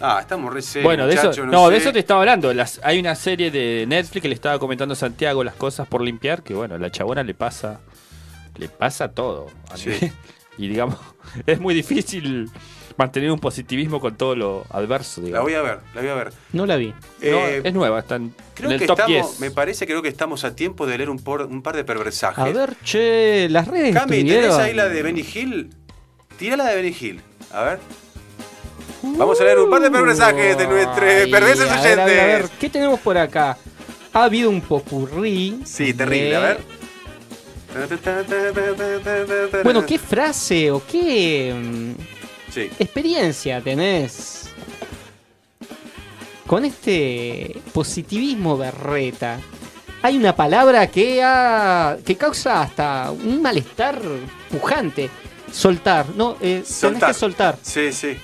Ah, 0.00 0.18
estamos 0.20 0.54
re 0.54 0.62
serios, 0.62 0.84
Bueno, 0.84 1.06
de 1.06 1.14
eso, 1.14 1.24
muchachos, 1.26 1.46
no, 1.46 1.66
sé. 1.66 1.72
de 1.72 1.76
eso 1.78 1.92
te 1.92 1.98
estaba 1.98 2.20
hablando. 2.20 2.54
Las, 2.54 2.80
hay 2.84 3.00
una 3.00 3.14
serie 3.16 3.50
de 3.50 3.84
Netflix 3.88 4.22
que 4.22 4.28
le 4.28 4.34
estaba 4.34 4.58
comentando 4.60 4.92
a 4.92 4.96
Santiago 4.96 5.42
las 5.44 5.54
cosas 5.56 5.86
por 5.88 6.00
limpiar, 6.02 6.42
que 6.44 6.54
bueno, 6.54 6.76
a 6.76 6.78
la 6.78 6.90
chabona 6.90 7.22
le 7.24 7.34
pasa, 7.34 7.80
le 8.58 8.68
pasa 8.68 9.08
todo. 9.12 9.46
a 9.70 9.76
Sí. 9.76 9.90
y 10.58 10.68
digamos, 10.68 10.96
es 11.46 11.60
muy 11.60 11.74
difícil 11.74 12.50
mantener 12.96 13.30
un 13.30 13.38
positivismo 13.38 14.00
con 14.00 14.16
todo 14.16 14.34
lo 14.34 14.64
adverso, 14.70 15.20
La 15.20 15.26
digamos. 15.26 15.44
voy 15.44 15.54
a 15.54 15.62
ver, 15.62 15.78
la 15.94 16.00
voy 16.00 16.10
a 16.10 16.14
ver. 16.14 16.32
No 16.52 16.66
la 16.66 16.74
vi. 16.76 16.88
No, 16.88 16.94
Eh, 17.20 17.60
es 17.62 17.72
nueva, 17.72 18.00
está 18.00 18.16
en, 18.16 18.34
creo 18.54 18.70
en 18.70 18.74
el 18.74 18.80
que 18.80 18.86
top 18.88 18.98
estamos, 19.00 19.38
10. 19.38 19.40
me 19.40 19.50
parece 19.52 19.86
creo 19.86 20.02
que 20.02 20.08
estamos 20.08 20.42
a 20.44 20.56
tiempo 20.56 20.84
de 20.86 20.98
leer 20.98 21.08
un, 21.10 21.18
por- 21.20 21.42
un 21.42 21.62
par 21.62 21.76
de 21.76 21.84
perversajes. 21.84 22.38
A 22.38 22.48
ver, 22.48 22.74
che, 22.82 23.48
las 23.50 23.68
redes 23.68 23.94
Cami. 23.94 24.24
¿tenés 24.24 24.52
ahí 24.54 24.74
la 24.74 24.88
de 24.88 25.02
Benny 25.02 25.24
Hill? 25.32 25.70
Tira 26.38 26.56
la 26.56 26.66
de 26.66 26.74
Benny 26.74 26.96
Hill. 27.00 27.20
A 27.52 27.62
ver. 27.62 27.78
Vamos 29.02 29.40
a 29.40 29.44
leer 29.44 29.58
un 29.60 29.70
par 29.70 29.80
de 29.80 29.90
perversajes 29.92 30.58
de 30.58 30.66
nuestros 30.66 30.98
perversos 31.30 31.70
a 31.70 31.80
ver, 31.82 32.00
a 32.00 32.04
ver, 32.04 32.20
a 32.20 32.26
ver, 32.26 32.34
oyentes. 32.36 32.58
¿qué 32.58 32.68
tenemos 32.68 32.98
por 32.98 33.16
acá? 33.16 33.56
Ha 34.12 34.24
habido 34.24 34.50
un 34.50 34.60
popurrí. 34.60 35.60
Sí, 35.64 35.94
terrible, 35.94 36.30
de- 36.30 36.36
a 36.36 36.40
ver. 36.40 36.77
Bueno, 39.64 39.84
¿qué 39.86 39.98
frase 39.98 40.70
o 40.70 40.82
qué 40.84 41.54
mm, 41.54 42.52
Sí. 42.52 42.70
experiencia 42.78 43.60
tenés 43.60 44.48
con 46.46 46.64
este 46.64 47.60
positivismo 47.72 48.56
berreta? 48.56 49.38
Hay 50.00 50.16
una 50.16 50.34
palabra 50.34 50.86
que, 50.86 51.22
ha- 51.22 51.98
que 52.04 52.16
causa 52.16 52.62
hasta 52.62 53.10
un 53.10 53.42
malestar 53.42 54.00
pujante. 54.50 55.10
Soltar, 55.52 56.06
no, 56.14 56.32
eh, 56.40 56.62
tenés 56.62 56.68
Soltar. 56.68 57.08
que 57.08 57.14
soltar. 57.14 57.58
Sí, 57.62 57.92
sí. 57.92 58.16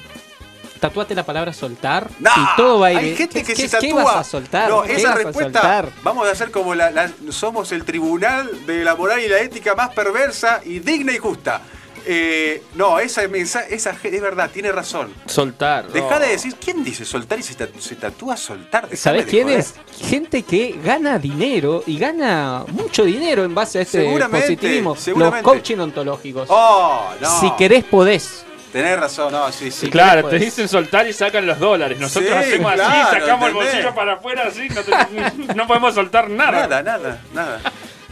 Tatuate 0.80 1.14
la 1.14 1.24
palabra 1.24 1.52
soltar 1.52 2.08
No, 2.18 2.30
y 2.30 2.56
todo 2.56 2.80
va 2.80 2.88
a 2.88 2.92
ir. 2.92 2.98
hay 2.98 3.16
gente 3.16 3.40
¿Qué- 3.42 3.46
que 3.46 3.54
qué- 3.54 3.68
se 3.68 3.78
¿Qué 3.78 3.88
tatúa. 3.88 4.04
vas 4.04 4.16
a 4.16 4.24
soltar? 4.24 4.68
No, 4.68 4.82
¿Qué 4.82 4.94
esa 4.96 5.12
a 5.12 5.14
respuesta. 5.14 5.84
Vamos 6.02 6.28
a 6.28 6.30
hacer 6.32 6.50
como 6.50 6.74
la, 6.74 6.90
la- 6.90 7.10
somos 7.30 7.72
el 7.72 7.84
tribunal 7.84 8.66
de 8.66 8.84
la 8.84 8.94
moral 8.94 9.20
y 9.20 9.28
la 9.28 9.38
ética 9.40 9.74
más 9.74 9.94
perversa 9.94 10.60
y 10.64 10.80
digna 10.80 11.12
y 11.12 11.18
justa. 11.18 11.62
Eh, 12.06 12.62
no, 12.74 12.98
esa, 12.98 13.26
mensa- 13.28 13.64
esa 13.66 13.96
es 14.02 14.20
verdad, 14.20 14.50
tiene 14.52 14.70
razón. 14.72 15.14
Soltar. 15.24 15.88
Deja 15.90 16.10
no. 16.10 16.20
de 16.20 16.28
decir, 16.28 16.54
¿quién 16.62 16.84
dice 16.84 17.06
soltar 17.06 17.38
y 17.38 17.42
se, 17.42 17.54
tatu- 17.56 17.80
se 17.80 17.94
tatúa 17.96 18.36
soltar? 18.36 18.82
Dejame 18.82 18.96
¿Sabés 18.98 19.24
de 19.24 19.30
quién 19.30 19.44
joder. 19.44 19.60
es? 19.60 19.74
Gente 20.02 20.42
que 20.42 20.78
gana 20.84 21.18
dinero 21.18 21.82
y 21.86 21.98
gana 21.98 22.64
mucho 22.72 23.04
dinero 23.04 23.42
en 23.44 23.54
base 23.54 23.78
a 23.78 23.82
este 23.82 24.02
Seguramente, 24.02 24.48
positivismo. 24.48 24.96
seguramente. 24.96 25.42
Los 25.46 25.54
coaching 25.54 25.78
ontológicos. 25.78 26.46
Oh, 26.50 27.08
no. 27.22 27.40
Si 27.40 27.50
querés, 27.52 27.84
podés. 27.84 28.44
Tenés 28.74 28.98
razón, 28.98 29.30
no, 29.30 29.52
sí, 29.52 29.70
sí. 29.70 29.88
Claro, 29.88 30.28
te 30.28 30.36
dicen 30.36 30.66
soltar 30.68 31.06
y 31.06 31.12
sacan 31.12 31.46
los 31.46 31.60
dólares. 31.60 31.96
Nosotros 32.00 32.32
Sí, 32.42 32.50
hacemos 32.54 32.72
claro, 32.72 32.92
así, 32.92 33.20
sacamos 33.20 33.48
el 33.48 33.54
bolsillo 33.54 33.94
para 33.94 34.12
afuera 34.14 34.48
así, 34.48 34.68
no, 34.68 34.82
te- 34.82 35.54
no 35.54 35.66
podemos 35.68 35.94
soltar 35.94 36.28
nada. 36.28 36.66
Nada, 36.66 36.82
nada, 36.82 37.22
nada. 37.32 37.60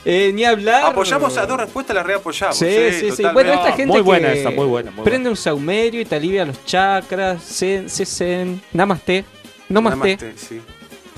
Eh, 0.05 0.31
ni 0.33 0.45
hablar. 0.45 0.85
Apoyamos 0.87 1.37
a 1.37 1.47
dos 1.47 1.59
respuestas, 1.59 1.97
las 1.97 2.07
reapoyamos. 2.07 2.57
Sí, 2.57 2.93
sí, 2.93 3.11
sí. 3.11 3.25
Bueno, 3.33 3.55
esta 3.55 3.71
No, 3.71 3.77
gente 3.77 3.87
muy 3.87 4.03
buena 4.03 4.33
que 4.33 4.41
esa, 4.41 4.51
muy 4.51 4.67
buena, 4.67 4.93
muy 4.93 5.05
prende 5.05 5.29
un 5.29 5.37
saumerio 5.37 6.01
y 6.01 6.05
te 6.05 6.15
alivia 6.15 6.45
los 6.45 6.65
chakras, 6.65 7.43
se, 7.43 7.89
se, 7.89 8.07
zen, 8.07 8.63
namaste, 8.73 9.25
namaste. 9.69 10.17
Namaste, 10.17 10.35
sí. 10.37 10.63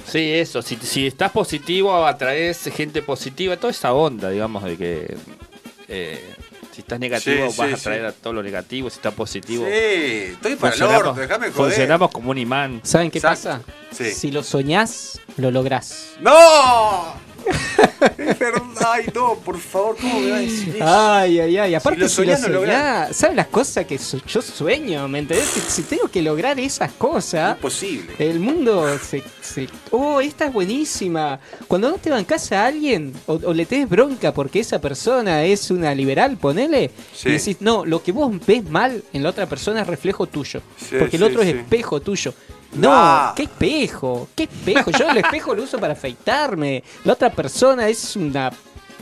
Sí, 0.06 0.32
eso. 0.32 0.62
Si, 0.62 0.76
si 0.76 1.06
estás 1.06 1.30
positivo, 1.32 2.06
atraes 2.06 2.62
gente 2.74 3.02
positiva. 3.02 3.58
Toda 3.58 3.72
esa 3.72 3.92
onda, 3.92 4.30
digamos, 4.30 4.64
de 4.64 4.76
que 4.78 5.16
eh, 5.88 6.34
si 6.74 6.80
estás 6.82 6.98
negativo 7.00 7.50
Sí, 7.50 7.56
vas 7.58 7.68
sí, 7.68 7.74
a 7.74 7.76
atraer 7.76 8.00
sí. 8.02 8.06
a 8.06 8.12
todo 8.12 8.32
lo 8.34 8.42
negativo. 8.42 8.90
Si 8.90 8.96
estás 8.96 9.14
positivo, 9.14 9.64
Sí, 9.64 9.72
estoy 9.72 10.56
para 10.56 10.74
el 10.74 10.78
funcionamos, 10.80 11.06
orto, 11.08 11.20
déjame 11.20 11.50
joder. 11.50 11.70
funcionamos 11.72 12.10
como 12.10 12.30
un 12.30 12.38
imán. 12.38 12.80
¿Saben 12.82 13.10
qué 13.10 13.18
Exacto. 13.18 13.48
pasa? 13.50 13.62
Sí. 13.92 14.10
Si 14.12 14.30
lo 14.30 14.42
soñás, 14.42 15.20
lo 15.36 15.50
lográs. 15.50 16.10
¡No! 16.20 17.14
ay, 18.86 19.04
no, 19.14 19.34
por 19.36 19.58
favor, 19.58 19.96
¿cómo 20.00 20.20
me 20.20 20.30
vas 20.30 20.38
a 20.38 20.42
decir 20.42 20.76
eso? 20.76 20.84
Ay, 20.86 21.40
ay, 21.40 21.56
ay. 21.58 21.74
Aparte, 21.74 22.00
lo 22.00 22.08
si, 22.08 22.14
soñás, 22.16 22.42
lo 22.42 22.48
lográs. 22.48 23.16
¿sabes 23.16 23.36
las 23.36 23.46
cosas 23.48 23.86
que 23.86 23.98
so- 23.98 24.18
yo 24.26 24.42
sueño? 24.42 25.06
¿Me 25.08 25.20
entendés? 25.20 25.46
Si, 25.68 25.82
tengo 25.82 26.08
que 26.08 26.22
lograr 26.22 26.58
esas 26.60 26.92
cosas, 26.92 27.56
Imposible. 27.56 28.14
el 28.18 28.40
mundo 28.40 28.86
se, 28.98 29.22
se- 29.40 29.68
Oh, 29.90 30.20
esta 30.20 30.46
es 30.46 30.52
buenísima. 30.52 31.38
Cuando 31.68 31.90
no 31.90 31.96
te 31.98 32.10
bancás 32.10 32.50
a 32.52 32.66
alguien 32.66 33.12
o, 33.26 33.34
o 33.44 33.54
le 33.54 33.66
tenés 33.66 33.88
bronca 33.88 34.32
porque 34.32 34.60
esa 34.60 34.80
persona 34.80 35.44
es 35.44 35.70
una 35.70 35.94
liberal, 35.94 36.36
ponele, 36.36 36.90
Sí. 37.14 37.28
y 37.28 37.32
decís, 37.32 37.56
no, 37.60 37.84
lo 37.84 38.02
que 38.02 38.12
vos 38.12 38.32
ves 38.46 38.68
mal 38.68 39.02
en 39.12 39.22
la 39.22 39.30
otra 39.30 39.46
persona 39.46 39.82
es 39.82 39.86
reflejo 39.86 40.26
tuyo. 40.26 40.60
Sí, 40.76 40.96
porque 40.98 41.16
el 41.16 41.22
sí, 41.22 41.28
otro 41.28 41.42
es 41.42 41.54
espejo 41.54 42.00
tuyo. 42.00 42.34
No, 42.74 43.26
No. 43.28 43.34
qué 43.34 43.44
espejo, 43.44 44.28
qué 44.34 44.44
espejo. 44.44 44.90
Yo 44.90 45.08
el 45.10 45.18
espejo 45.18 45.54
lo 45.54 45.62
uso 45.62 45.78
para 45.78 45.92
afeitarme. 45.92 46.82
La 47.04 47.12
otra 47.14 47.30
persona 47.30 47.88
es 47.88 48.16
una 48.16 48.50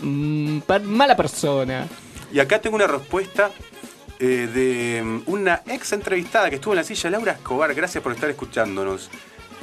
mm, 0.00 0.58
mala 0.84 1.16
persona. 1.16 1.86
Y 2.32 2.40
acá 2.40 2.60
tengo 2.60 2.76
una 2.76 2.86
respuesta 2.86 3.50
eh, 4.18 4.48
de 4.52 5.02
mm, 5.02 5.22
una 5.26 5.62
ex 5.66 5.92
entrevistada 5.92 6.48
que 6.50 6.56
estuvo 6.56 6.74
en 6.74 6.78
la 6.78 6.84
silla, 6.84 7.10
Laura 7.10 7.32
Escobar. 7.32 7.74
Gracias 7.74 8.02
por 8.02 8.12
estar 8.12 8.30
escuchándonos. 8.30 9.10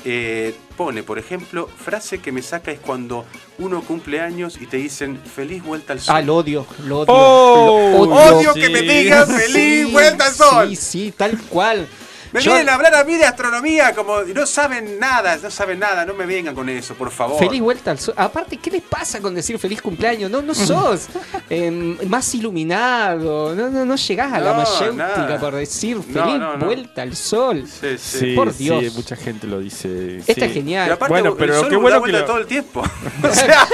eh, 0.05 0.55
pone, 0.77 1.03
por 1.03 1.19
ejemplo, 1.19 1.67
frase 1.67 2.19
que 2.19 2.31
me 2.31 2.41
saca 2.41 2.71
es 2.71 2.79
cuando 2.79 3.25
uno 3.57 3.81
cumple 3.81 4.21
años 4.21 4.57
y 4.61 4.65
te 4.65 4.77
dicen 4.77 5.19
feliz 5.19 5.61
vuelta 5.61 5.91
al 5.91 5.99
sol. 5.99 6.15
Ah, 6.15 6.21
lo 6.21 6.37
odio, 6.37 6.65
lo 6.85 6.99
odio. 6.99 7.13
Oh, 7.13 8.05
lo 8.05 8.13
odio 8.37 8.53
que 8.53 8.69
me 8.69 8.81
digan 8.81 9.27
feliz 9.27 9.91
vuelta 9.91 10.27
al 10.27 10.33
sol. 10.33 10.69
Sí, 10.69 10.75
sí, 10.77 11.13
tal 11.15 11.37
cual. 11.49 11.85
Me 12.31 12.41
Yo- 12.41 12.51
vienen 12.51 12.69
a 12.69 12.75
hablar 12.75 12.93
a 12.95 13.03
mí 13.03 13.15
de 13.15 13.25
astronomía 13.25 13.93
como 13.95 14.21
no 14.21 14.45
saben 14.45 14.99
nada, 14.99 15.37
no 15.37 15.49
saben 15.49 15.79
nada, 15.79 16.05
no 16.05 16.13
me 16.13 16.25
vengan 16.27 16.53
con 16.53 16.69
eso, 16.69 16.93
por 16.93 17.09
favor. 17.11 17.39
Feliz 17.39 17.59
vuelta 17.61 17.91
al 17.91 17.99
sol. 17.99 18.13
Aparte, 18.17 18.57
¿qué 18.57 18.69
les 18.69 18.83
pasa 18.83 19.19
con 19.19 19.33
decir 19.33 19.57
feliz 19.57 19.81
cumpleaños? 19.81 20.29
No, 20.29 20.41
no 20.41 20.53
sos 20.53 21.07
em, 21.49 21.97
más 22.07 22.33
iluminado. 22.35 23.55
No, 23.55 23.69
no, 23.69 23.83
no 23.85 23.95
llegás 23.95 24.31
a 24.33 24.39
la 24.39 24.53
mayéutica 24.53 25.37
por 25.39 25.55
decir 25.55 25.97
feliz 26.03 26.39
no, 26.39 26.55
no. 26.57 26.65
vuelta 26.67 27.01
al 27.01 27.15
sol. 27.15 27.65
Sí, 27.67 27.97
sí. 27.97 28.19
Sí, 28.19 28.35
Por 28.35 28.53
sí, 28.53 28.65
Dios. 28.65 28.93
mucha 28.95 29.15
gente 29.15 29.47
lo 29.47 29.59
dice. 29.59 30.17
Esta 30.19 30.33
sí. 30.33 30.41
es 30.41 30.51
Y 30.51 30.53
genial. 30.53 30.91
aparte, 30.91 31.11
Bueno, 31.13 31.29
el 31.31 31.35
pero 31.35 31.59
sol 31.59 31.69
qué 31.69 31.75
da 31.75 31.81
bueno 31.81 31.95
que 31.95 31.99
vuelta 32.11 32.19
lo- 32.19 32.25
todo 32.25 32.37
el 32.37 32.45
tiempo. 32.47 32.81
o 33.23 33.33
sea, 33.33 33.67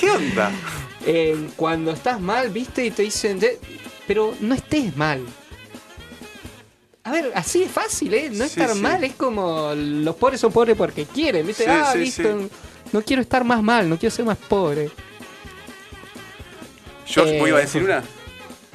¿qué 0.00 0.10
onda? 0.10 0.50
Em, 1.06 1.50
cuando 1.56 1.90
estás 1.92 2.20
mal, 2.20 2.48
viste, 2.50 2.86
y 2.86 2.90
te 2.90 3.02
dicen, 3.02 3.38
"De- 3.38 3.58
pero 4.06 4.34
no 4.40 4.54
estés 4.54 4.96
mal. 4.96 5.20
A 7.04 7.12
ver, 7.12 7.32
así 7.34 7.62
es 7.62 7.70
fácil, 7.70 8.14
¿eh? 8.14 8.30
No 8.30 8.44
Sí, 8.48 8.60
estar 8.60 8.70
sí. 8.74 8.80
mal 8.80 9.04
es 9.04 9.12
como 9.14 9.72
los 9.74 10.16
pobres 10.16 10.40
son 10.40 10.52
pobres 10.52 10.76
porque 10.76 11.04
quieren, 11.04 11.46
¿viste? 11.46 11.64
Sí, 11.64 11.70
ah, 11.70 11.90
sí, 11.92 11.98
listo. 11.98 12.22
sí. 12.40 12.48
No 12.92 13.02
quiero 13.02 13.20
estar 13.22 13.44
más 13.44 13.62
mal, 13.62 13.88
no 13.88 13.98
quiero 13.98 14.14
ser 14.14 14.24
más 14.24 14.38
pobre. 14.38 14.90
George, 17.06 17.36
Eh, 17.36 17.38
¿vos 17.40 17.48
ibas 17.48 17.60
a 17.60 17.64
decir 17.64 17.82
una? 17.82 18.02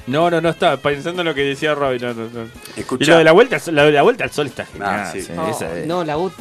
No, 0.07 0.29
no, 0.29 0.41
no 0.41 0.50
estaba 0.50 0.77
pensando 0.77 1.21
en 1.21 1.27
lo 1.27 1.33
que 1.36 1.41
decía 1.41 1.74
Robin. 1.75 2.01
No, 2.01 2.13
no, 2.13 2.24
no. 2.29 2.48
Y 3.00 3.05
lo 3.05 3.17
de 3.17 3.24
la 3.24 3.31
vuelta, 3.31 3.55
al 3.55 3.62
sol- 3.62 3.75
lo 3.75 3.83
de 3.83 3.91
la 3.91 4.01
vuelta 4.01 4.24
al 4.24 4.31
sol 4.31 4.48
está 4.48 4.65
genial. 4.65 4.89
Ah, 5.05 5.09
sí. 5.12 5.21
sí, 5.21 5.31
No, 5.36 5.50
esa 5.50 5.77
es. 5.79 5.88
no, 5.88 6.03
la 6.03 6.17
odio. 6.17 6.33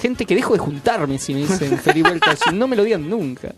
Gente 0.00 0.24
que 0.26 0.34
dejo 0.34 0.52
de 0.52 0.58
juntarme 0.58 1.18
si 1.18 1.34
me 1.34 1.40
dicen 1.40 1.78
feliz 1.82 2.02
vuelta 2.04 2.30
al 2.30 2.38
sol. 2.38 2.58
No 2.58 2.66
me 2.68 2.76
lo 2.76 2.84
digan 2.84 3.08
nunca. 3.08 3.52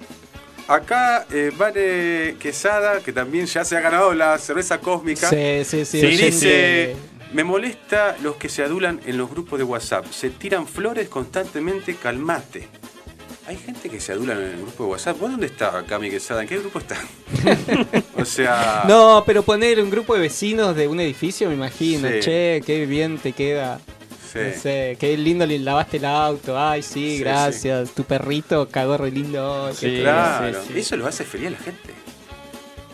Acá, 0.66 1.26
eh, 1.30 1.50
Vane 1.56 2.36
Quesada, 2.38 3.00
que 3.00 3.12
también 3.12 3.46
ya 3.46 3.64
se 3.64 3.76
ha 3.76 3.80
ganado 3.80 4.12
la 4.12 4.36
cerveza 4.38 4.78
cósmica, 4.78 5.28
Sí, 5.30 5.62
sí, 5.64 5.84
sí. 5.86 5.98
Oyente. 6.04 6.26
dice: 6.26 6.96
Me 7.32 7.44
molesta 7.44 8.16
los 8.22 8.36
que 8.36 8.48
se 8.48 8.62
adulan 8.62 9.00
en 9.04 9.18
los 9.18 9.30
grupos 9.30 9.58
de 9.58 9.64
WhatsApp. 9.64 10.06
Se 10.10 10.30
tiran 10.30 10.66
flores 10.66 11.08
constantemente, 11.08 11.94
calmate. 11.94 12.68
Hay 13.46 13.56
gente 13.56 13.88
que 13.88 14.00
se 14.00 14.12
adulan 14.12 14.38
en 14.38 14.44
el 14.50 14.56
grupo 14.58 14.84
de 14.84 14.90
WhatsApp. 14.90 15.18
¿Vos 15.18 15.30
dónde 15.30 15.46
está, 15.46 15.82
Cami 15.86 16.10
Quesada? 16.10 16.42
¿En 16.42 16.48
qué 16.48 16.58
grupo 16.58 16.78
está? 16.78 16.96
o 18.16 18.24
sea. 18.24 18.84
No, 18.86 19.22
pero 19.26 19.42
poner 19.42 19.80
un 19.80 19.90
grupo 19.90 20.14
de 20.14 20.20
vecinos 20.20 20.76
de 20.76 20.86
un 20.88 21.00
edificio, 21.00 21.48
me 21.48 21.54
imagino. 21.54 22.08
Sí. 22.08 22.20
Che, 22.20 22.62
qué 22.64 22.86
bien 22.86 23.18
te 23.18 23.32
queda. 23.32 23.80
sí. 24.32 24.38
No 24.54 24.60
sé, 24.60 24.96
qué 25.00 25.16
lindo 25.16 25.46
le 25.46 25.58
lavaste 25.58 25.96
el 25.98 26.04
auto. 26.06 26.58
Ay, 26.58 26.82
sí, 26.82 27.16
Sí, 27.16 27.18
gracias. 27.20 27.90
Tu 27.92 28.04
perrito 28.04 28.68
cagó 28.68 28.98
re 28.98 29.10
lindo. 29.10 29.70
Claro, 29.80 30.58
eso 30.74 30.96
lo 30.96 31.06
hace 31.06 31.24
feliz 31.24 31.48
a 31.48 31.50
la 31.50 31.58
gente. 31.58 31.94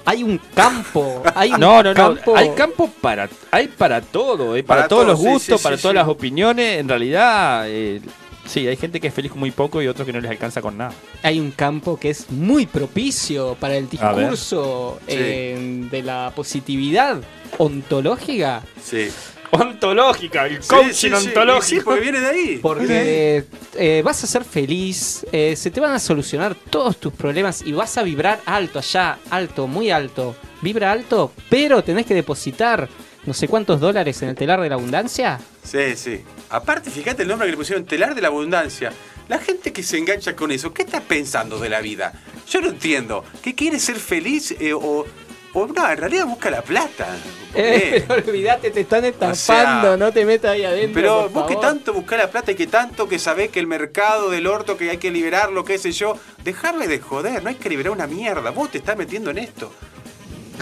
Hay 0.06 0.22
un 0.22 0.38
campo. 0.54 1.22
Hay 1.34 1.52
un 1.52 1.60
No, 1.60 1.82
no, 1.82 1.94
no. 1.94 2.14
campo. 2.14 2.36
Hay 2.36 2.50
campo 2.50 2.90
para, 3.00 3.28
hay 3.50 3.68
para 3.68 4.00
todo, 4.00 4.56
eh, 4.56 4.62
para, 4.62 4.82
Para 4.82 4.88
todos 4.88 5.02
todo, 5.04 5.12
los 5.12 5.20
gustos, 5.20 5.60
sí, 5.60 5.64
para 5.64 5.76
sí, 5.76 5.82
todas 5.82 5.94
sí. 5.94 5.98
las 5.98 6.08
opiniones. 6.08 6.78
En 6.80 6.88
realidad, 6.88 7.64
eh, 7.68 8.00
sí, 8.46 8.66
hay 8.68 8.76
gente 8.76 9.00
que 9.00 9.08
es 9.08 9.14
feliz 9.14 9.30
con 9.30 9.40
muy 9.40 9.50
poco 9.50 9.80
y 9.80 9.86
otros 9.86 10.04
que 10.06 10.12
no 10.12 10.20
les 10.20 10.30
alcanza 10.30 10.60
con 10.60 10.76
nada. 10.76 10.92
Hay 11.22 11.40
un 11.40 11.50
campo 11.52 11.98
que 11.98 12.10
es 12.10 12.30
muy 12.30 12.66
propicio 12.66 13.56
para 13.58 13.76
el 13.76 13.88
discurso 13.88 14.98
Sí. 15.08 15.14
eh, 15.16 15.88
de 15.90 16.02
la 16.02 16.32
positividad 16.34 17.18
ontológica. 17.56 18.62
Sí. 18.82 19.08
Ontológica, 19.54 20.46
el 20.46 20.62
Sí, 20.62 20.68
coaching 20.68 20.92
sí, 20.92 21.08
sí, 21.08 21.12
ontológico. 21.12 21.62
Sí, 21.62 21.80
porque 21.84 22.00
viene 22.00 22.20
de 22.20 22.26
ahí. 22.26 22.58
Porque 22.60 23.44
eh, 23.74 24.02
vas 24.04 24.24
a 24.24 24.26
ser 24.26 24.44
feliz, 24.44 25.24
eh, 25.32 25.54
se 25.56 25.70
te 25.70 25.80
van 25.80 25.92
a 25.92 25.98
solucionar 25.98 26.54
todos 26.54 26.96
tus 26.98 27.12
problemas 27.12 27.62
y 27.64 27.72
vas 27.72 27.96
a 27.98 28.02
vibrar 28.02 28.40
alto 28.46 28.78
allá, 28.78 29.18
alto, 29.30 29.66
muy 29.66 29.90
alto. 29.90 30.34
Vibra 30.60 30.92
alto, 30.92 31.32
pero 31.50 31.84
tenés 31.84 32.06
que 32.06 32.14
depositar 32.14 32.88
no 33.26 33.32
sé 33.34 33.48
cuántos 33.48 33.80
dólares 33.80 34.20
en 34.22 34.30
el 34.30 34.34
telar 34.34 34.60
de 34.60 34.68
la 34.68 34.74
abundancia. 34.74 35.40
Sí, 35.62 35.96
sí. 35.96 36.22
Aparte, 36.50 36.90
fíjate 36.90 37.22
el 37.22 37.28
nombre 37.28 37.46
que 37.46 37.52
le 37.52 37.56
pusieron, 37.56 37.84
telar 37.84 38.14
de 38.14 38.20
la 38.20 38.28
abundancia. 38.28 38.92
La 39.28 39.38
gente 39.38 39.72
que 39.72 39.82
se 39.82 39.96
engancha 39.96 40.36
con 40.36 40.50
eso, 40.50 40.74
¿qué 40.74 40.82
está 40.82 41.00
pensando 41.00 41.58
de 41.58 41.70
la 41.70 41.80
vida? 41.80 42.12
Yo 42.50 42.60
no 42.60 42.68
entiendo. 42.68 43.24
¿Qué 43.42 43.54
quiere 43.54 43.78
ser 43.78 43.96
feliz 43.96 44.54
eh, 44.60 44.74
o, 44.74 45.06
o 45.54 45.66
no? 45.66 45.90
En 45.90 45.96
realidad 45.96 46.26
busca 46.26 46.50
la 46.50 46.62
plata. 46.62 47.16
Eh, 47.54 48.04
pero 48.08 48.28
olvídate, 48.28 48.70
te 48.70 48.80
están 48.80 49.04
estafando, 49.04 49.88
sea, 49.88 49.96
no 49.96 50.12
te 50.12 50.24
metas 50.24 50.50
ahí 50.52 50.64
adentro. 50.64 51.00
Pero 51.00 51.30
por 51.30 51.42
vos 51.42 51.46
que 51.50 51.56
tanto 51.56 51.92
buscar 51.94 52.18
la 52.18 52.30
plata 52.30 52.52
y 52.52 52.54
que 52.54 52.66
tanto 52.66 53.08
que 53.08 53.18
sabés 53.18 53.50
que 53.50 53.60
el 53.60 53.66
mercado 53.66 54.28
del 54.30 54.46
orto 54.46 54.76
que 54.76 54.90
hay 54.90 54.98
que 54.98 55.10
liberarlo, 55.10 55.64
qué 55.64 55.78
sé 55.78 55.92
yo, 55.92 56.18
dejame 56.42 56.88
de 56.88 56.98
joder, 57.00 57.42
no 57.42 57.48
hay 57.48 57.54
que 57.54 57.68
liberar 57.68 57.92
una 57.92 58.06
mierda, 58.06 58.50
vos 58.50 58.70
te 58.70 58.78
estás 58.78 58.96
metiendo 58.96 59.30
en 59.30 59.38
esto. 59.38 59.72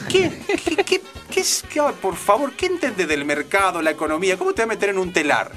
¿Qué, 0.09 0.31
qué, 0.47 0.77
qué, 0.77 1.01
qué- 1.31 1.83
por 2.01 2.17
favor, 2.17 2.53
qué 2.53 2.67
entendés 2.67 3.09
del 3.09 3.25
mercado, 3.25 3.83
la 3.83 3.91
economía? 3.91 4.37
¿Cómo 4.37 4.53
te 4.53 4.63
vas 4.63 4.67
a 4.67 4.75
meter 4.75 4.91
en 4.91 4.99
un 4.99 5.13
telar? 5.13 5.51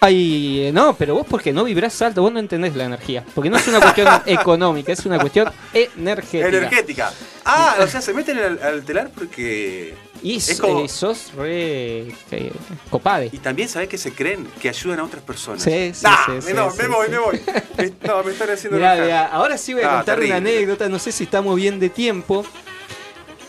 Ay, 0.00 0.70
no, 0.72 0.94
pero 0.96 1.14
vos 1.16 1.26
porque 1.28 1.52
no 1.52 1.64
vibrás 1.64 2.00
alto, 2.02 2.22
vos 2.22 2.32
no 2.32 2.38
entendés 2.38 2.76
la 2.76 2.84
energía. 2.84 3.24
Porque 3.34 3.50
no 3.50 3.56
es 3.56 3.66
una 3.66 3.80
cuestión 3.80 4.06
económica, 4.26 4.92
es 4.92 5.04
una 5.06 5.18
cuestión 5.18 5.50
energética. 5.72 6.48
Energética. 6.48 7.12
Ah, 7.44 7.76
o 7.80 7.86
sea, 7.88 8.00
se 8.00 8.12
meten 8.14 8.38
al, 8.38 8.62
al 8.62 8.82
telar 8.84 9.10
porque... 9.10 9.94
Y 10.22 10.36
Es 10.36 10.60
como- 10.60 10.84
eh, 10.84 10.88
sos 10.88 11.32
re 11.36 12.08
eh, 12.32 12.52
copade. 12.90 13.30
Y 13.32 13.38
también 13.38 13.68
sabés 13.68 13.88
que 13.88 13.98
se 13.98 14.12
creen 14.12 14.46
que 14.60 14.68
ayudan 14.68 15.00
a 15.00 15.04
otras 15.04 15.22
personas. 15.22 15.62
Sí, 15.62 15.92
sí, 15.94 16.04
Nah, 16.04 16.16
sí, 16.26 16.30
me, 16.32 16.42
sí, 16.42 16.52
no, 16.54 16.70
sí, 16.70 16.78
me 16.82 16.88
voy, 16.88 17.08
me 17.08 17.18
voy. 17.24 17.40
Me- 17.76 17.92
No, 18.06 18.22
me 18.24 18.32
están 18.32 18.50
haciendo 18.50 18.78
Mirá, 18.78 19.26
ahora 19.26 19.56
sí 19.58 19.74
voy 19.74 19.82
a 19.84 19.92
Ah, 19.92 19.96
contar 19.98 20.20
una 20.20 20.36
anécdota, 20.36 20.88
no 20.88 20.98
sé 20.98 21.10
si 21.12 21.24
estamos 21.24 21.56
bien 21.56 21.78
de 21.80 21.88
tiempo. 21.88 22.44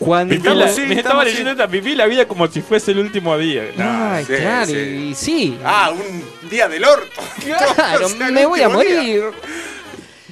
Cuando 0.00 0.54
la- 0.54 0.68
sí, 0.72 0.80
me 0.82 0.94
estaba 0.94 1.22
leyendo 1.24 1.50
esta, 1.50 1.66
viví 1.66 1.94
la 1.94 2.06
vida 2.06 2.26
como 2.26 2.46
si 2.48 2.62
fuese 2.62 2.92
el 2.92 2.98
último 3.00 3.36
día. 3.36 3.70
Nah, 3.76 4.14
Ay, 4.14 4.24
sí, 4.24 4.32
claro, 4.34 4.66
sí. 4.66 4.72
y 5.10 5.14
sí. 5.14 5.58
Ah, 5.62 5.92
un 5.92 6.48
día 6.50 6.68
del 6.68 6.84
orto. 6.84 7.20
claro, 7.76 8.06
O 8.06 8.08
sea, 8.08 8.30
me 8.30 8.46
voy 8.46 8.62
a 8.62 8.68
morir. 8.70 9.24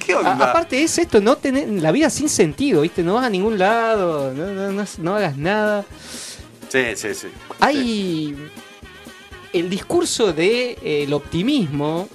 ¿Qué 0.03 0.13
A- 0.13 0.17
onda? 0.19 0.31
aparte 0.49 0.81
es 0.81 0.97
esto, 0.97 1.21
no 1.21 1.35
tener 1.37 1.69
la 1.69 1.91
vida 1.91 2.09
sin 2.09 2.29
sentido, 2.29 2.81
¿viste? 2.81 3.03
No 3.03 3.13
vas 3.13 3.25
a 3.25 3.29
ningún 3.29 3.59
lado, 3.59 4.33
no, 4.33 4.47
no, 4.47 4.71
no- 4.71 4.85
no 4.97 5.15
hagas 5.15 5.37
nada. 5.37 5.85
Sí, 6.67 6.83
sí, 6.95 7.13
sí. 7.13 7.27
Hay 7.59 8.35
el 9.53 9.69
discurso 9.69 10.33
de 10.33 10.71
eh, 10.83 11.03
el 11.03 11.13
optimismo 11.13 12.09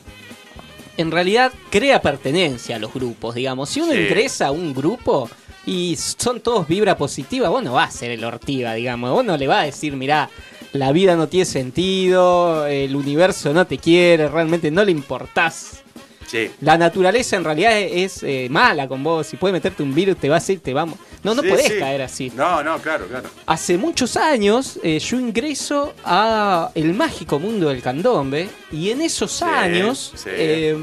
en 0.97 1.11
realidad 1.11 1.53
crea 1.71 2.01
pertenencia 2.03 2.77
a 2.77 2.79
los 2.81 2.93
grupos, 2.93 3.35
digamos. 3.37 3.69
Si 3.71 3.81
uno 3.81 3.93
Sí. 3.93 3.99
ingresa 3.99 4.49
a 4.49 4.51
un 4.53 4.73
grupo 4.75 5.29
y 5.67 5.97
son 5.97 6.41
todos 6.41 6.67
vibra 6.69 6.97
positiva, 6.97 7.49
vos 7.49 7.63
no 7.63 7.75
vas 7.75 7.95
a 7.95 7.99
ser 7.99 8.11
el 8.11 8.25
ortiga, 8.25 8.75
digamos. 8.75 9.11
Vos 9.11 9.25
no 9.25 9.37
le 9.37 9.47
vas 9.47 9.63
a 9.63 9.67
decir, 9.67 9.95
mirá, 9.97 10.29
la 10.73 10.93
vida 10.93 11.17
no 11.17 11.29
tiene 11.29 11.47
sentido, 11.47 12.67
el 12.67 12.95
universo 12.97 13.53
no 13.55 13.67
te 13.67 13.79
quiere, 13.79 14.29
realmente 14.29 14.71
no 14.71 14.85
le 14.85 14.91
importás. 14.93 15.81
Sí. 16.27 16.51
La 16.63 16.77
naturaleza 16.79 17.37
en 17.37 17.45
realidad 17.45 17.79
es, 17.79 18.17
es, 18.17 18.23
eh, 18.25 18.49
mala 18.51 18.89
con 18.89 19.05
vos. 19.05 19.27
Si 19.27 19.37
puede 19.37 19.53
meterte 19.53 19.83
un 19.83 19.95
virus, 19.95 20.17
te 20.17 20.29
va 20.29 20.37
a 20.37 20.39
hacer, 20.39 20.59
te 20.59 20.73
vamos. 20.73 20.99
No, 21.23 21.35
no 21.35 21.43
Sí, 21.43 21.49
podés 21.49 21.67
sí. 21.67 21.79
caer 21.79 22.03
así. 22.03 22.33
No, 22.35 22.63
no, 22.65 22.79
claro, 22.79 23.07
claro. 23.07 23.29
Hace 23.47 23.77
muchos 23.79 24.17
años 24.17 24.81
eh, 24.83 24.99
yo 24.99 25.21
ingreso 25.21 25.95
a 26.05 26.71
el 26.75 26.93
mágico 26.95 27.39
mundo 27.39 27.69
del 27.69 27.83
candombe 27.83 28.49
y 28.73 28.91
en 28.91 29.03
esos 29.03 29.43
años, 29.43 30.13
sí. 30.17 30.29
eh, 30.33 30.77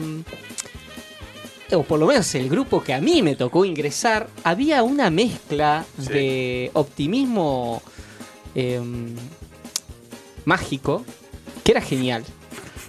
o 1.74 1.84
por 1.84 2.00
lo 2.00 2.08
menos 2.08 2.34
el 2.36 2.50
grupo 2.50 2.84
que 2.84 2.94
a 2.94 3.02
mí 3.02 3.22
me 3.22 3.36
tocó 3.36 3.66
ingresar, 3.66 4.28
había 4.44 4.84
una 4.84 5.10
mezcla 5.10 5.86
Sí. 6.00 6.08
de 6.14 6.72
optimismo 6.74 7.82
eh, 8.56 8.82
mágico 10.46 11.06
que 11.64 11.72
era 11.72 11.82
genial. 11.82 12.24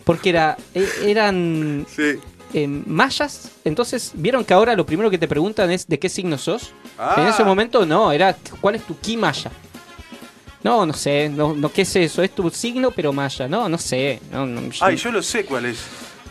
Porque 0.04 0.30
era, 0.30 0.56
e- 0.74 0.88
eran 1.06 1.86
Sí. 1.94 2.18
eh, 2.54 2.66
mayas, 2.66 3.50
entonces 3.64 4.10
vieron 4.14 4.44
que 4.44 4.52
ahora 4.54 4.74
lo 4.74 4.84
primero 4.84 5.10
que 5.10 5.18
te 5.18 5.28
preguntan 5.28 5.70
es 5.70 5.86
de 5.86 5.98
qué 5.98 6.08
signo 6.08 6.36
sos. 6.38 6.70
Ah. 6.98 7.14
En 7.18 7.26
ese 7.28 7.44
momento 7.44 7.86
no, 7.86 8.10
era 8.12 8.36
cuál 8.60 8.74
es 8.74 8.82
tu 8.82 8.98
ki 8.98 9.16
maya. 9.16 9.50
No, 10.64 10.86
no 10.86 10.92
sé, 10.92 11.28
no, 11.28 11.54
no 11.54 11.72
qué 11.72 11.82
es 11.82 11.96
eso, 11.96 12.22
es 12.22 12.32
tu 12.34 12.48
signo 12.50 12.90
pero 12.92 13.12
maya, 13.12 13.48
no, 13.48 13.68
no 13.68 13.78
sé. 13.78 14.20
no, 14.30 14.46
no, 14.46 14.60
Ay, 14.80 14.96
yo 14.96 15.10
lo 15.10 15.22
sé 15.22 15.44
cuál 15.44 15.66
es. 15.66 15.78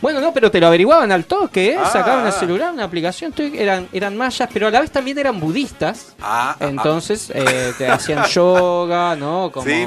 Bueno, 0.02 0.20
no, 0.20 0.34
pero 0.34 0.50
te 0.50 0.58
lo 0.60 0.66
averiguaban 0.66 1.12
al 1.12 1.24
toque, 1.26 1.70
¿eh? 1.70 1.76
Ah, 1.78 1.86
sacaban 1.88 2.22
el 2.26 2.32
ah. 2.32 2.32
celular, 2.32 2.72
una 2.72 2.82
aplicación, 2.84 3.32
eran, 3.54 3.88
eran 3.92 4.16
mayas, 4.16 4.48
pero 4.52 4.66
a 4.66 4.70
la 4.70 4.80
vez 4.80 4.90
también 4.90 5.16
eran 5.16 5.38
budistas. 5.38 6.14
Ah, 6.20 6.56
ah, 6.58 6.66
Entonces 6.68 7.30
eh, 7.32 7.72
te 7.78 7.86
hacían 7.90 8.24
yoga, 8.26 9.14
¿no? 9.14 9.44
ah. 9.46 9.52
Como 9.52 9.64
Sí, 9.66 9.84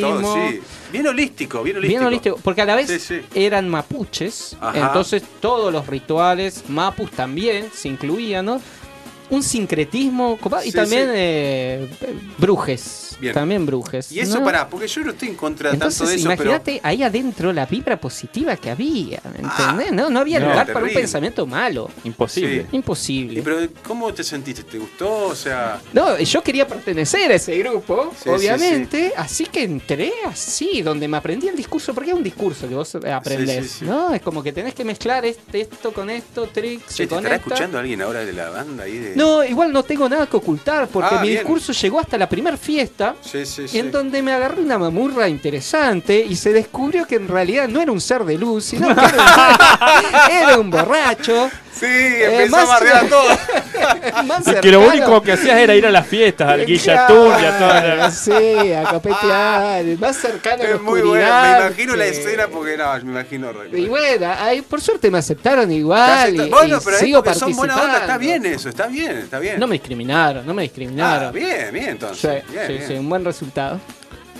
todo, 0.00 0.14
budismo. 0.14 0.34
sí. 0.48 0.60
Bien 0.90 1.06
holístico, 1.06 1.62
bien 1.62 1.76
holístico. 1.76 1.98
Bien 2.00 2.06
holístico, 2.06 2.40
porque 2.42 2.62
a 2.62 2.64
la 2.64 2.74
vez 2.76 2.86
Sí, 2.88 2.98
sí. 2.98 3.20
eran 3.34 3.68
mapuches, 3.68 4.56
Ajá. 4.58 4.86
entonces 4.86 5.22
todos 5.38 5.70
los 5.70 5.86
rituales 5.86 6.64
mapus 6.68 7.10
también 7.10 7.68
se 7.74 7.88
incluían, 7.88 8.46
¿no? 8.46 8.62
Un 9.30 9.42
sincretismo 9.42 10.36
copado, 10.38 10.62
y 10.64 10.70
Sí, 10.70 10.76
también 10.76 11.04
sí. 11.06 11.12
eh, 11.14 11.88
Brujes. 12.38 13.16
Bien. 13.20 13.34
También 13.34 13.66
Brujes. 13.66 14.12
Y 14.12 14.20
eso 14.20 14.38
¿no? 14.38 14.44
pará, 14.44 14.68
porque 14.68 14.86
yo 14.86 15.02
no 15.02 15.10
estoy 15.10 15.28
en 15.28 15.34
contra 15.34 15.70
tanto 15.70 15.86
de 15.86 16.14
eso, 16.14 16.28
pero. 16.28 16.42
imagínate 16.44 16.80
ahí 16.84 17.02
adentro 17.02 17.52
la 17.52 17.66
vibra 17.66 18.00
positiva 18.00 18.56
que 18.56 18.70
había, 18.70 19.20
¿me 19.24 19.44
Ah, 19.44 19.70
¿entendés? 19.74 19.92
no, 19.92 20.08
no 20.08 20.20
había 20.20 20.38
no, 20.38 20.46
lugar 20.50 20.72
para 20.72 20.84
un 20.86 20.92
pensamiento 20.92 21.44
malo. 21.44 21.90
Imposible. 22.04 22.62
Sí. 22.70 22.76
Imposible. 22.76 23.40
Y 23.40 23.42
pero 23.42 23.56
¿cómo 23.86 24.14
te 24.14 24.22
sentiste? 24.22 24.62
¿Te 24.62 24.78
gustó? 24.78 25.26
O 25.26 25.34
sea. 25.34 25.80
No, 25.92 26.16
yo 26.18 26.42
quería 26.44 26.66
pertenecer 26.68 27.32
a 27.32 27.34
ese 27.34 27.58
grupo, 27.58 28.12
Sí, 28.22 28.28
obviamente, 28.28 29.12
así 29.16 29.46
que 29.46 29.64
entré 29.64 30.12
así, 30.24 30.82
donde 30.82 31.08
me 31.08 31.16
aprendí 31.16 31.48
el 31.48 31.56
discurso, 31.56 31.92
porque 31.94 32.10
es 32.10 32.16
un 32.16 32.22
discurso 32.22 32.68
que 32.68 32.74
vos 32.76 32.94
aprendés, 32.94 33.64
Sí, 33.64 33.68
sí, 33.70 33.78
sí. 33.80 33.84
¿no? 33.84 34.14
Es 34.14 34.22
como 34.22 34.44
que 34.44 34.52
tenés 34.52 34.74
que 34.74 34.84
mezclar 34.84 35.24
este- 35.24 35.62
esto 35.62 35.92
con 35.92 36.08
esto, 36.08 36.46
tricks 36.46 36.94
Che, 36.94 37.04
¿te 37.04 37.08
con 37.08 37.18
estará 37.18 37.34
esta. 37.36 37.48
escuchando 37.48 37.78
alguien 37.80 38.00
ahora 38.00 38.24
de 38.24 38.32
la 38.32 38.50
banda 38.50 38.84
ahí? 38.84 38.96
De... 38.96 39.16
No, 39.18 39.42
igual 39.44 39.72
no 39.72 39.82
tengo 39.82 40.08
nada 40.08 40.26
que 40.26 40.36
ocultar, 40.36 40.86
porque 40.88 41.14
Ah, 41.16 41.20
mi 41.20 41.28
bien. 41.28 41.40
discurso 41.40 41.72
llegó 41.72 41.98
hasta 42.00 42.16
la 42.16 42.28
primera 42.28 42.56
fiesta, 42.56 43.14
Sí, 43.20 43.44
sí, 43.44 43.66
sí. 43.68 43.78
en 43.78 43.90
donde 43.90 44.22
me 44.22 44.32
agarré 44.32 44.60
una 44.62 44.78
mamurra 44.78 45.28
interesante 45.28 46.24
y 46.28 46.36
se 46.36 46.52
descubrió 46.52 47.04
que 47.06 47.16
en 47.16 47.28
realidad 47.28 47.68
no 47.68 47.80
era 47.80 47.90
un 47.92 48.00
ser 48.00 48.24
de 48.24 48.38
luz, 48.38 48.64
sino 48.66 48.86
que 48.94 49.04
era, 49.04 49.58
era 50.30 50.58
un 50.58 50.70
borracho. 50.70 51.50
Sí, 51.72 51.86
empezó 51.86 52.50
más- 52.56 52.64
a 52.64 52.66
bardear 52.66 53.04
a 53.04 53.08
todos. 53.08 53.38
más 54.24 54.46
Y 54.46 54.54
que 54.54 54.70
lo 54.72 54.80
único 54.80 55.20
que 55.22 55.32
hacías 55.32 55.58
era 55.58 55.74
ir 55.74 55.86
a 55.86 55.90
las 55.90 56.06
fiestas, 56.06 56.48
al 56.48 56.64
Guillatún 56.66 57.28
y 57.40 57.44
a 57.44 57.58
toda 57.58 57.80
Claro, 57.80 57.96
la... 57.96 58.10
Sí, 58.28 58.32
a 58.72 58.84
copetear, 58.90 59.84
más 59.98 60.16
cercano 60.16 60.62
a 60.62 60.66
la 60.66 60.74
Es 60.74 60.80
muy 60.82 61.00
bueno. 61.02 61.26
Me 61.42 61.66
imagino 61.66 61.96
la 61.96 62.06
escena 62.06 62.48
porque 62.48 62.76
no, 62.76 62.92
me 62.94 63.00
imagino. 63.12 63.52
re- 63.52 63.78
Y 63.80 63.86
bueno, 63.86 64.32
ahí, 64.38 64.62
por 64.62 64.80
suerte 64.80 65.10
me 65.10 65.18
aceptaron 65.18 65.70
igual 65.70 66.10
acepta- 66.28 66.46
y, 66.46 66.50
bueno, 66.50 66.76
y 66.76 66.80
pero 66.84 66.96
es 66.96 67.02
sigo 67.02 67.22
porque 67.22 67.38
son 67.38 67.56
buena 67.56 67.76
onda. 67.82 67.98
Está 67.98 68.18
bien 68.18 68.44
eso, 68.46 68.68
está 68.68 68.86
bien, 68.86 69.16
está 69.18 69.38
bien. 69.38 69.58
No 69.58 69.66
me 69.66 69.74
discriminaron, 69.74 70.46
no 70.46 70.54
me 70.54 70.62
discriminaron. 70.62 71.28
Ah, 71.28 71.32
bien, 71.32 71.72
bien, 71.72 71.84
Sí, 71.84 71.90
entonces. 71.90 72.42
bien, 72.50 72.66
sí, 72.66 72.72
bien. 72.74 72.84
sí, 72.88 72.94
un 72.94 73.08
buen 73.08 73.24
resultado. 73.24 73.80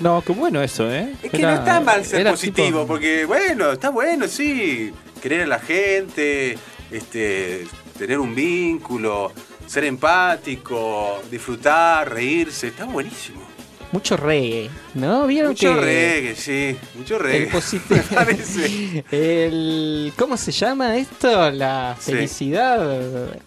No, 0.00 0.22
qué 0.24 0.32
bueno 0.32 0.62
eso, 0.62 0.88
¿eh? 0.90 1.12
Es 1.22 1.30
que 1.30 1.38
Era- 1.38 1.50
no 1.54 1.58
está 1.58 1.80
mal 1.80 2.04
ser 2.04 2.28
positivo, 2.30 2.82
tipo- 2.82 2.86
porque 2.86 3.24
bueno, 3.24 3.72
está 3.72 3.90
bueno, 3.90 4.28
sí. 4.28 4.92
Querer 5.20 5.42
a 5.42 5.46
la 5.46 5.58
gente, 5.58 6.56
este, 6.92 7.66
tener 7.98 8.18
un 8.18 8.34
vínculo, 8.34 9.32
ser 9.66 9.84
empático, 9.84 11.20
disfrutar, 11.30 12.12
reírse, 12.12 12.68
está 12.68 12.84
buenísimo. 12.84 13.42
Mucho 13.90 14.18
reggae, 14.18 14.68
¿no? 14.94 15.26
¿Vieron 15.26 15.52
Mucho 15.52 15.74
que 15.74 15.80
reggae, 15.80 16.36
sí, 16.36 16.76
mucho 16.94 17.18
reggae. 17.18 17.48
el 17.50 18.02
parece. 18.14 19.04
el, 19.10 20.12
¿Cómo 20.18 20.36
se 20.36 20.52
llama 20.52 20.96
esto? 20.98 21.50
La 21.50 21.96
Sí. 21.98 22.12
felicidad 22.12 22.78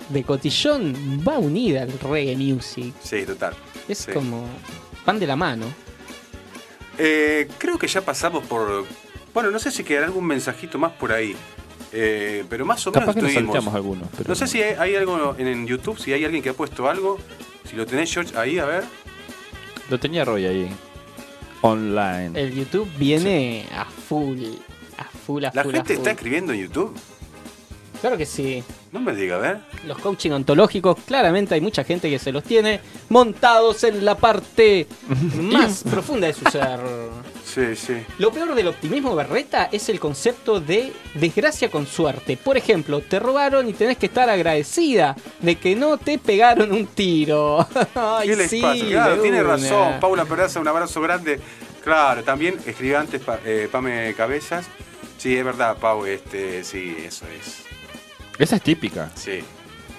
de 0.09 0.23
Cotillón 0.23 1.23
va 1.27 1.37
unida 1.37 1.83
al 1.83 1.91
reggae 1.99 2.35
music. 2.35 2.93
Sí, 3.03 3.23
total. 3.23 3.53
Es 3.87 3.99
Sí. 3.99 4.11
como 4.11 4.45
van 5.05 5.19
de 5.19 5.27
la 5.27 5.35
mano. 5.35 5.65
Eh, 6.97 7.47
creo 7.57 7.77
que 7.77 7.87
ya 7.87 8.01
pasamos 8.01 8.43
por. 8.45 8.85
Bueno, 9.33 9.49
no 9.51 9.59
sé 9.59 9.71
si 9.71 9.83
quedará 9.83 10.07
algún 10.07 10.25
mensajito 10.25 10.77
más 10.77 10.91
por 10.93 11.11
ahí. 11.13 11.35
Eh, 11.91 12.43
pero 12.49 12.65
más 12.65 12.85
o 12.87 12.91
menos 12.91 13.01
Capaz 13.05 13.13
que 13.15 13.21
nos 13.21 13.29
estuvimos. 13.31 13.53
salteamos 13.55 13.75
algunos. 13.75 14.07
Pero 14.17 14.29
No 14.29 14.35
sé 14.35 14.47
si 14.47 14.61
hay, 14.61 14.75
hay 14.77 14.95
algo 14.95 15.35
en, 15.37 15.47
en 15.47 15.67
YouTube, 15.67 15.97
si 15.99 16.13
hay 16.13 16.23
alguien 16.25 16.41
que 16.43 16.49
ha 16.49 16.53
puesto 16.53 16.89
algo. 16.89 17.17
Si 17.69 17.75
lo 17.75 17.85
tenés, 17.85 18.11
George, 18.13 18.37
ahí, 18.37 18.59
a 18.59 18.65
ver. 18.65 18.83
Lo 19.89 19.99
tenía 19.99 20.23
Roy 20.25 20.45
ahí. 20.45 20.69
Online. 21.61 22.31
El 22.39 22.53
YouTube 22.55 22.89
viene 22.97 23.65
a 23.75 23.85
full. 23.85 24.39
A 24.97 25.03
full, 25.05 25.45
a 25.45 25.51
La 25.53 25.63
full, 25.63 25.73
a 25.73 25.77
gente 25.77 25.93
full. 25.93 25.97
está 25.99 26.11
escribiendo 26.11 26.53
en 26.53 26.61
YouTube. 26.61 26.93
Claro 28.01 28.17
que 28.17 28.25
sí. 28.25 28.63
No 28.91 28.99
me 28.99 29.13
diga, 29.13 29.35
a 29.35 29.39
ver. 29.39 29.59
Los 29.85 29.99
coaching 29.99 30.31
ontológicos, 30.31 30.97
claramente 31.05 31.53
hay 31.53 31.61
mucha 31.61 31.83
gente 31.83 32.09
que 32.09 32.17
se 32.17 32.31
los 32.31 32.43
tiene 32.43 32.81
montados 33.09 33.83
en 33.83 34.03
la 34.03 34.15
parte 34.17 34.87
más 35.39 35.83
profunda 35.83 36.27
de 36.27 36.33
su 36.33 36.43
ser. 36.49 36.79
Sí, 37.53 37.75
sí. 37.75 37.93
Lo 38.17 38.31
peor 38.31 38.55
del 38.55 38.67
optimismo 38.67 39.13
berreta 39.15 39.67
es 39.71 39.89
el 39.89 39.99
concepto 39.99 40.59
de 40.61 40.93
desgracia 41.15 41.69
con 41.69 41.85
suerte. 41.85 42.37
Por 42.37 42.55
ejemplo, 42.55 43.01
te 43.01 43.19
robaron 43.19 43.67
y 43.67 43.73
tenés 43.73 43.97
que 43.97 44.05
estar 44.05 44.29
agradecida 44.29 45.15
de 45.41 45.55
que 45.57 45.75
no 45.75 45.97
te 45.97 46.17
pegaron 46.17 46.71
un 46.71 46.87
tiro. 46.87 47.67
Ay, 47.95 48.29
¿Qué 48.29 48.35
les 48.37 48.49
sí, 48.49 48.61
pasa? 48.61 48.85
Claro, 48.85 49.21
tiene 49.21 49.43
razón. 49.43 49.99
Paula 49.99 50.23
Peraza, 50.25 50.59
un 50.61 50.67
abrazo 50.69 51.01
grande. 51.01 51.39
Claro, 51.83 52.23
también 52.23 52.57
escribió 52.65 52.99
antes 52.99 53.21
Pa- 53.21 53.39
eh, 53.45 53.67
Pame 53.71 54.13
Cabezas. 54.15 54.65
Sí, 55.17 55.35
es 55.35 55.43
verdad, 55.43 55.75
Pau, 55.77 56.05
este, 56.05 56.63
sí, 56.63 56.95
eso 57.03 57.25
es. 57.27 57.63
Esa 58.39 58.55
es 58.55 58.61
típica. 58.61 59.11
Sí. 59.15 59.39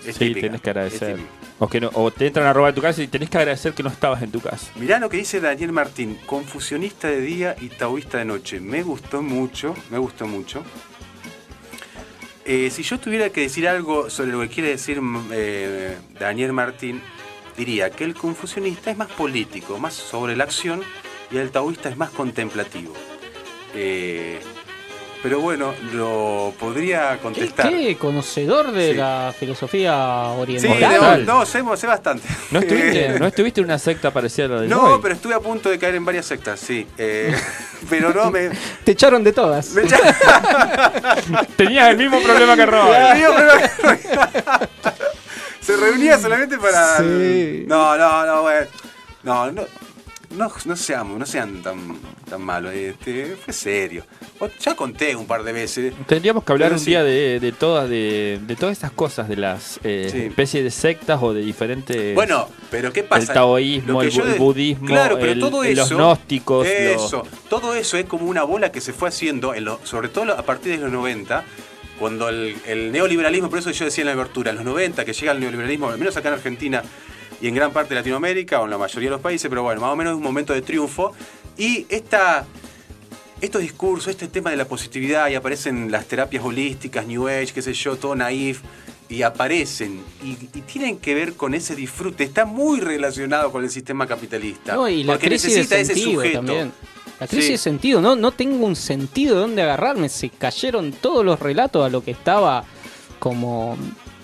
Es 0.06 0.16
sí, 0.16 0.28
típica, 0.28 0.40
tenés 0.46 0.60
que 0.62 0.70
es 0.70 0.76
agradecer. 0.76 1.16
típica. 1.16 1.32
O, 1.62 1.68
que 1.68 1.80
te 2.18 2.26
entran 2.26 2.44
a 2.48 2.52
robar 2.52 2.74
tu 2.74 2.82
casa 2.82 3.00
y 3.04 3.06
tenés 3.06 3.30
que 3.30 3.38
agradecer 3.38 3.72
que 3.72 3.84
no 3.84 3.88
estabas 3.88 4.20
en 4.20 4.32
tu 4.32 4.40
casa. 4.40 4.72
Mirá 4.74 4.98
lo 4.98 5.08
que 5.08 5.18
dice 5.18 5.40
Daniel 5.40 5.70
Martín, 5.70 6.18
confusionista 6.26 7.06
de 7.06 7.20
día 7.20 7.54
y 7.60 7.68
taoísta 7.68 8.18
de 8.18 8.24
noche. 8.24 8.58
Me 8.58 8.82
gustó 8.82 9.22
mucho, 9.22 9.76
me 9.88 9.98
gustó 9.98 10.26
mucho. 10.26 10.64
Eh, 12.44 12.68
si 12.70 12.82
yo 12.82 12.98
tuviera 12.98 13.30
que 13.30 13.42
decir 13.42 13.68
algo 13.68 14.10
sobre 14.10 14.32
lo 14.32 14.40
que 14.40 14.48
quiere 14.48 14.70
decir 14.70 15.00
mm, 15.00 15.28
eh, 15.30 15.96
Daniel 16.18 16.52
Martín, 16.52 17.00
diría 17.56 17.90
que 17.90 18.02
el 18.02 18.14
confusionista 18.14 18.90
es 18.90 18.98
más 18.98 19.12
político, 19.12 19.78
más 19.78 19.94
sobre 19.94 20.34
la 20.34 20.42
acción, 20.42 20.82
y 21.30 21.36
el 21.36 21.52
taoísta 21.52 21.88
es 21.88 21.96
más 21.96 22.10
contemplativo. 22.10 22.92
Eh, 23.72 24.40
pero 25.22 25.40
bueno, 25.40 25.72
lo 25.92 26.52
podría 26.58 27.12
¿Qué, 27.12 27.18
contestar. 27.18 27.68
qué 27.70 27.96
conocedor 27.96 28.72
de 28.72 28.90
Sí. 28.90 28.94
la 28.96 29.32
filosofía 29.38 30.32
Sí, 30.34 30.40
oriental. 30.40 31.24
no, 31.24 31.38
no, 31.40 31.46
sé, 31.46 31.62
sé 31.76 31.86
bastante. 31.86 32.26
¿No 32.50 32.58
estuviste, 32.58 33.06
Eh, 33.06 33.16
¿no 33.20 33.26
estuviste 33.28 33.60
en 33.60 33.66
una 33.66 33.78
secta 33.78 34.10
parecida 34.10 34.46
a 34.46 34.48
la 34.48 34.60
de 34.62 34.68
No, 34.68 35.00
pero 35.00 35.14
estuve 35.14 35.34
a 35.34 35.40
punto 35.40 35.70
de 35.70 35.78
caer 35.78 35.94
en 35.94 36.04
varias 36.04 36.26
sectas, 36.26 36.58
sí. 36.58 36.86
Eh, 36.98 37.32
pero 37.90 38.12
no 38.12 38.30
me. 38.30 38.50
Te 38.84 38.92
echaron 38.92 39.22
de 39.22 39.32
todas. 39.32 39.70
me 39.70 39.82
Tenías 41.56 41.90
el 41.90 41.96
mismo 41.98 42.20
problema 42.20 42.56
que 42.56 42.66
Roy. 42.66 43.16
Digo, 43.16 43.32
pero- 43.36 44.68
Se 45.60 45.76
reunía 45.76 46.18
solamente 46.18 46.58
para. 46.58 46.98
Sí. 46.98 47.64
No, 47.68 47.96
no, 47.96 48.26
no, 48.26 48.42
bueno. 48.42 48.66
No, 49.22 49.52
no. 49.52 49.62
No, 50.36 50.50
no 50.64 50.76
seamos, 50.76 51.18
no 51.18 51.26
sean 51.26 51.62
tan, 51.62 51.78
tan 52.28 52.40
malos. 52.42 52.72
Este, 52.72 53.36
fue 53.36 53.52
serio. 53.52 54.04
Ya 54.60 54.74
conté 54.74 55.14
un 55.14 55.26
par 55.26 55.42
de 55.44 55.52
veces. 55.52 55.92
Tendríamos 56.06 56.42
que 56.44 56.52
hablar 56.52 56.68
Pero 56.70 56.78
un 56.78 56.84
sí. 56.84 56.90
día 56.90 57.04
de, 57.04 57.38
de 57.38 57.52
todas 57.52 57.88
de, 57.88 58.40
de 58.42 58.56
todas 58.56 58.72
estas 58.72 58.90
cosas, 58.92 59.28
de 59.28 59.36
las 59.36 59.78
eh, 59.84 60.08
Sí. 60.10 60.18
especies 60.22 60.64
de 60.64 60.70
sectas 60.70 61.18
o 61.22 61.32
de 61.34 61.42
diferentes... 61.42 62.14
Bueno, 62.14 62.48
pero 62.70 62.92
¿qué 62.92 63.00
el 63.00 63.06
pasa? 63.06 63.32
taoísmo, 63.34 63.92
Lo 63.92 64.00
que 64.00 64.06
el, 64.06 64.12
bu- 64.12 64.22
el 64.26 64.32
de- 64.32 64.38
budismo, 64.38 64.86
Claro, 64.86 65.18
pero 65.20 65.32
el- 65.32 65.40
todo 65.40 65.62
los 65.62 65.66
eso- 65.66 65.96
gnósticos. 65.96 66.66
los- 66.66 66.74
Eso, 67.06 67.26
todo 67.48 67.74
eso 67.74 67.96
es 67.98 68.06
como 68.06 68.26
una 68.26 68.42
bola 68.42 68.72
que 68.72 68.80
se 68.80 68.92
fue 68.92 69.08
haciendo, 69.10 69.54
en 69.54 69.64
lo- 69.66 69.80
sobre 69.84 70.08
todo 70.08 70.32
a 70.32 70.42
partir 70.42 70.72
de 70.72 70.78
los 70.78 70.90
90, 70.90 71.44
cuando 71.98 72.28
el, 72.30 72.56
el 72.66 72.90
neoliberalismo, 72.90 73.48
por 73.50 73.58
eso 73.60 73.70
yo 73.70 73.84
decía 73.84 74.02
en 74.02 74.06
la 74.06 74.12
abertura, 74.14 74.50
en 74.50 74.56
los 74.56 74.64
90 74.64 75.04
que 75.04 75.12
llega 75.12 75.30
el 75.32 75.40
neoliberalismo, 75.40 75.88
al 75.88 75.98
menos 75.98 76.16
acá 76.16 76.28
en 76.28 76.34
Argentina 76.34 76.82
y 77.42 77.48
en 77.48 77.54
gran 77.54 77.72
parte 77.72 77.90
de 77.90 77.96
Latinoamérica, 78.00 78.60
o 78.60 78.64
en 78.64 78.70
la 78.70 78.78
mayoría 78.78 79.10
de 79.10 79.16
los 79.16 79.20
países, 79.20 79.48
pero 79.50 79.62
bueno, 79.64 79.80
más 79.82 79.90
o 79.92 79.96
menos 79.96 80.12
es 80.12 80.16
un 80.16 80.22
momento 80.22 80.54
de 80.54 80.62
triunfo, 80.62 81.12
y 81.58 81.84
esta... 81.90 82.46
Estos 83.40 83.60
discursos, 83.60 84.06
este 84.06 84.28
tema 84.28 84.50
de 84.50 84.56
la 84.56 84.66
positividad, 84.66 85.28
y 85.28 85.34
aparecen 85.34 85.90
las 85.90 86.06
terapias 86.06 86.44
holísticas, 86.44 87.04
New 87.08 87.26
Age, 87.26 87.48
qué 87.52 87.60
sé 87.60 87.72
yo, 87.72 87.96
todo 87.96 88.14
naif, 88.14 88.60
y 89.08 89.22
aparecen, 89.22 90.00
y, 90.22 90.30
y 90.56 90.60
tienen 90.60 90.98
que 90.98 91.12
ver 91.12 91.32
con 91.34 91.52
ese 91.52 91.74
disfrute, 91.74 92.22
está 92.22 92.44
muy 92.44 92.78
relacionado 92.78 93.50
con 93.50 93.64
el 93.64 93.70
sistema 93.70 94.06
capitalista. 94.06 94.76
No, 94.76 94.88
y 94.88 95.02
la 95.02 95.14
porque 95.14 95.26
crisis 95.26 95.50
de 95.54 95.56
necesita 95.58 95.78
ese 95.80 95.94
sentido 95.94 96.12
sujeto. 96.20 96.38
también. 96.38 96.72
La 97.18 97.26
crisis 97.26 97.46
Sí. 97.46 97.50
de 97.52 97.58
sentido, 97.58 98.00
¿no? 98.00 98.14
No 98.14 98.30
tengo 98.30 98.64
un 98.64 98.76
sentido 98.76 99.34
de 99.34 99.40
dónde 99.40 99.62
agarrarme. 99.62 100.08
Se 100.08 100.30
cayeron 100.30 100.92
todos 100.92 101.24
los 101.24 101.40
relatos 101.40 101.84
a 101.84 101.88
lo 101.90 102.04
que 102.04 102.12
estaba 102.12 102.64
como 103.18 103.76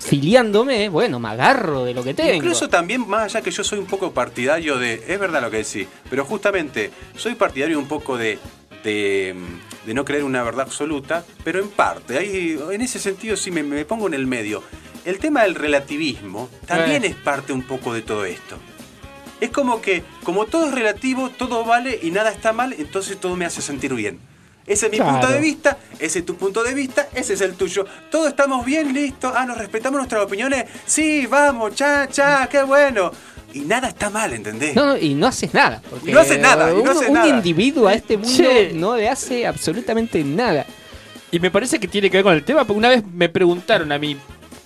filiándome. 0.08 0.88
Bueno, 0.88 1.18
me 1.20 1.28
agarro 1.28 1.84
de 1.84 1.94
lo 1.94 2.02
que 2.02 2.14
tengo. 2.14 2.32
Incluso 2.32 2.68
también, 2.68 3.06
más 3.08 3.24
allá 3.24 3.42
que 3.42 3.50
yo 3.50 3.62
soy 3.64 3.78
un 3.78 3.86
poco 3.86 4.12
partidario 4.12 4.78
de. 4.78 5.04
Es 5.06 5.18
verdad 5.18 5.42
lo 5.42 5.50
que 5.50 5.58
decís, 5.58 5.86
pero 6.10 6.24
justamente 6.24 6.90
soy 7.16 7.34
partidario 7.34 7.78
un 7.78 7.86
poco 7.88 8.16
de. 8.16 8.38
de, 8.84 9.34
de 9.86 9.94
no 9.94 10.04
creer 10.04 10.24
una 10.24 10.42
verdad 10.42 10.62
absoluta, 10.62 11.24
pero 11.44 11.60
en 11.60 11.68
parte. 11.68 12.18
Ahí, 12.18 12.58
en 12.70 12.80
ese 12.80 12.98
sentido 12.98 13.36
sí 13.36 13.50
me, 13.50 13.62
me 13.62 13.84
pongo 13.84 14.06
en 14.06 14.14
el 14.14 14.26
medio. 14.26 14.62
El 15.04 15.18
tema 15.18 15.42
del 15.44 15.54
relativismo 15.54 16.50
también 16.66 17.04
Eh. 17.04 17.08
es 17.08 17.14
parte 17.14 17.52
un 17.52 17.62
poco 17.62 17.94
de 17.94 18.02
todo 18.02 18.24
esto. 18.24 18.56
Es 19.40 19.50
como 19.50 19.80
que, 19.80 20.02
como 20.24 20.46
todo 20.46 20.66
es 20.66 20.74
relativo, 20.74 21.30
todo 21.30 21.64
vale 21.64 21.98
y 22.02 22.10
nada 22.10 22.30
está 22.32 22.52
mal, 22.52 22.74
entonces 22.76 23.18
todo 23.18 23.36
me 23.36 23.44
hace 23.44 23.62
sentir 23.62 23.94
bien. 23.94 24.18
Ese 24.68 24.87
es 24.87 24.92
mi 24.92 24.98
Claro. 24.98 25.12
punto 25.18 25.28
de 25.33 25.40
vista, 25.40 25.78
ese 25.98 26.18
es 26.20 26.26
tu 26.26 26.37
punto 26.37 26.62
de 26.62 26.74
vista, 26.74 27.09
ese 27.14 27.33
es 27.35 27.40
el 27.40 27.54
tuyo. 27.54 27.87
Todos 28.11 28.28
estamos 28.28 28.64
bien, 28.66 28.92
listo. 28.92 29.33
Ah, 29.35 29.46
nos 29.46 29.57
respetamos 29.59 29.98
nuestras 29.98 30.22
opiniones. 30.22 30.66
Sí, 30.87 31.26
vamos, 31.26 31.74
cha, 31.74 32.07
cha, 32.09 32.48
qué 32.50 32.62
bueno. 32.62 33.11
Y 33.54 33.61
nada 33.61 33.88
está 33.88 34.11
mal, 34.11 34.33
¿entendés? 34.35 34.76
No, 34.76 34.85
no, 34.85 34.98
y 34.98 35.14
no 35.14 35.26
haces 35.26 35.54
nada. 35.54 35.81
porque 35.88 36.11
Y 36.11 36.12
no 36.12 36.20
haces 36.20 36.38
nada, 36.38 36.70
y 36.70 36.74
no 36.74 36.83
uno- 36.83 36.90
haces 36.90 37.09
un 37.09 37.14
nada. 37.14 37.28
individuo 37.28 37.88
a 37.88 37.94
este 37.94 38.18
mundo 38.18 38.37
Che. 38.37 38.72
no 38.74 38.94
le 38.94 39.09
hace 39.09 39.46
absolutamente 39.46 40.22
nada. 40.22 40.66
Y 41.31 41.40
me 41.40 41.50
parece 41.50 41.81
que 41.81 41.88
tiene 41.88 42.11
que 42.11 42.18
ver 42.18 42.24
con 42.24 42.35
el 42.35 42.44
tema, 42.44 42.64
porque 42.64 42.78
una 42.78 42.90
vez 42.90 43.02
me 43.07 43.31
preguntaron 43.31 43.90
a 43.90 43.98
mí, 43.98 44.18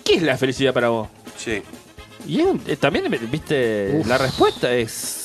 ¿qué 0.04 0.14
es 0.16 0.22
la 0.22 0.36
felicidad 0.36 0.74
para 0.74 0.88
vos? 0.88 1.08
Sí. 1.36 1.62
Y 2.26 2.40
es 2.40 2.46
un- 2.46 2.60
eh, 2.66 2.76
también, 2.76 3.04
viste, 3.30 4.02
la 4.04 4.18
respuesta 4.18 4.72
es... 4.74 5.21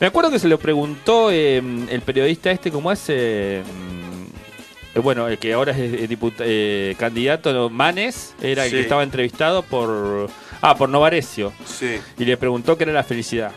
Me 0.00 0.06
acuerdo 0.08 0.30
que 0.30 0.38
se 0.38 0.48
lo 0.48 0.58
preguntó 0.58 1.30
eh, 1.30 1.58
el 1.88 2.00
periodista 2.02 2.50
este, 2.50 2.70
¿cómo 2.70 2.90
es? 2.92 3.04
Eh, 3.08 3.62
mm, 3.64 4.96
eh, 4.96 5.00
bueno, 5.00 5.28
el 5.28 5.38
que 5.38 5.52
ahora 5.52 5.72
es 5.72 5.78
eh, 5.78 6.08
diputa- 6.08 6.44
eh, 6.46 6.94
candidato. 6.98 7.70
Manes, 7.70 8.34
era 8.42 8.64
el 8.64 8.70
que 8.70 8.80
estaba 8.80 9.02
entrevistado 9.02 9.62
por... 9.62 10.28
Ah, 10.60 10.76
por 10.76 10.88
Novarecio. 10.88 11.52
Sí. 11.66 11.98
Y 12.18 12.24
le 12.24 12.36
preguntó 12.36 12.76
qué 12.76 12.84
era 12.84 12.92
la 12.92 13.02
felicidad. 13.04 13.52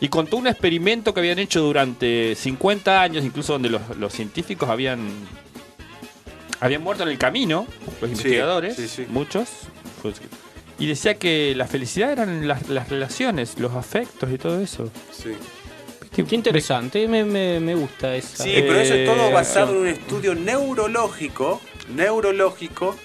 Y 0.00 0.08
contó 0.08 0.36
un 0.36 0.46
experimento 0.46 1.12
que 1.12 1.20
habían 1.20 1.38
hecho 1.38 1.60
durante 1.60 2.34
50 2.36 3.02
años, 3.02 3.24
incluso 3.24 3.54
donde 3.54 3.68
los, 3.70 3.80
los 3.98 4.12
científicos 4.12 4.68
habían 4.68 5.08
habían 6.60 6.82
muerto 6.82 7.02
en 7.02 7.10
el 7.10 7.18
camino, 7.18 7.66
los 8.00 8.10
investigadores, 8.10 8.76
sí, 8.76 9.06
muchos. 9.10 9.48
Y 10.78 10.86
decía 10.86 11.14
que 11.18 11.54
la 11.56 11.66
felicidad 11.66 12.12
eran 12.12 12.46
las, 12.46 12.68
las 12.68 12.88
relaciones, 12.88 13.58
los 13.58 13.74
afectos 13.74 14.30
y 14.30 14.38
todo 14.38 14.60
eso. 14.60 14.90
Sí. 15.12 15.32
Qué 16.24 16.34
interesante, 16.34 17.06
me, 17.08 17.24
me, 17.24 17.60
me 17.60 17.74
gusta 17.74 18.14
esa. 18.16 18.42
Sí, 18.44 18.52
pero 18.56 18.80
eso 18.80 18.94
es 18.94 19.04
todo 19.06 19.28
Eh, 19.28 19.32
basado 19.32 19.72
en 19.72 19.78
un 19.78 19.86
estudio 19.88 20.34
neurológico, 20.34 21.60
neurológico, 21.94 22.96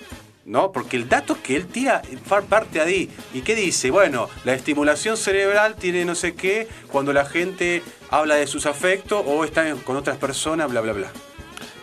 ¿no? 0.46 0.72
Porque 0.72 0.98
el 0.98 1.10
dato 1.10 1.38
que 1.44 1.56
él 1.58 1.68
tira 1.68 2.02
parte 2.50 2.80
de 2.80 2.86
ahí. 2.86 3.10
¿Y 3.34 3.42
qué 3.42 3.54
dice? 3.56 3.92
Bueno, 3.92 4.30
la 4.46 4.54
estimulación 4.54 5.18
cerebral 5.18 5.76
tiene 5.76 6.06
no 6.06 6.16
sé 6.16 6.34
qué 6.36 6.68
cuando 6.92 7.12
la 7.14 7.26
gente 7.26 7.84
habla 8.10 8.36
de 8.36 8.48
sus 8.48 8.66
afectos 8.66 9.24
o 9.26 9.44
está 9.46 9.74
con 9.84 9.98
otras 9.98 10.18
personas, 10.18 10.70
bla, 10.70 10.82
bla, 10.82 10.94
bla. 10.94 11.12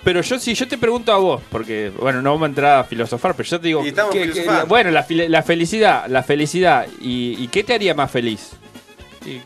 Pero 0.04 0.22
yo, 0.22 0.38
si 0.38 0.54
yo 0.54 0.66
te 0.66 0.78
pregunto 0.78 1.12
a 1.12 1.18
vos, 1.18 1.42
porque, 1.50 1.92
bueno, 2.00 2.22
no 2.22 2.30
vamos 2.30 2.46
a 2.46 2.48
entrar 2.48 2.78
a 2.80 2.84
filosofar, 2.84 3.34
pero 3.34 3.48
yo 3.48 3.60
te 3.60 3.66
digo, 3.66 3.84
Y 3.84 3.88
estamos 3.88 4.12
¿qué- 4.12 4.20
qué- 4.22 4.32
filosofando. 4.32 4.66
bueno, 4.66 4.90
la, 4.90 5.04
file- 5.06 5.28
la 5.28 5.42
felicidad, 5.42 6.06
la 6.08 6.22
felicidad, 6.22 6.86
¿y, 7.00 7.36
y 7.38 7.48
qué 7.48 7.62
te 7.64 7.74
haría 7.74 7.94
más 7.94 8.10
feliz? 8.10 8.50
¿Y, 9.26 9.40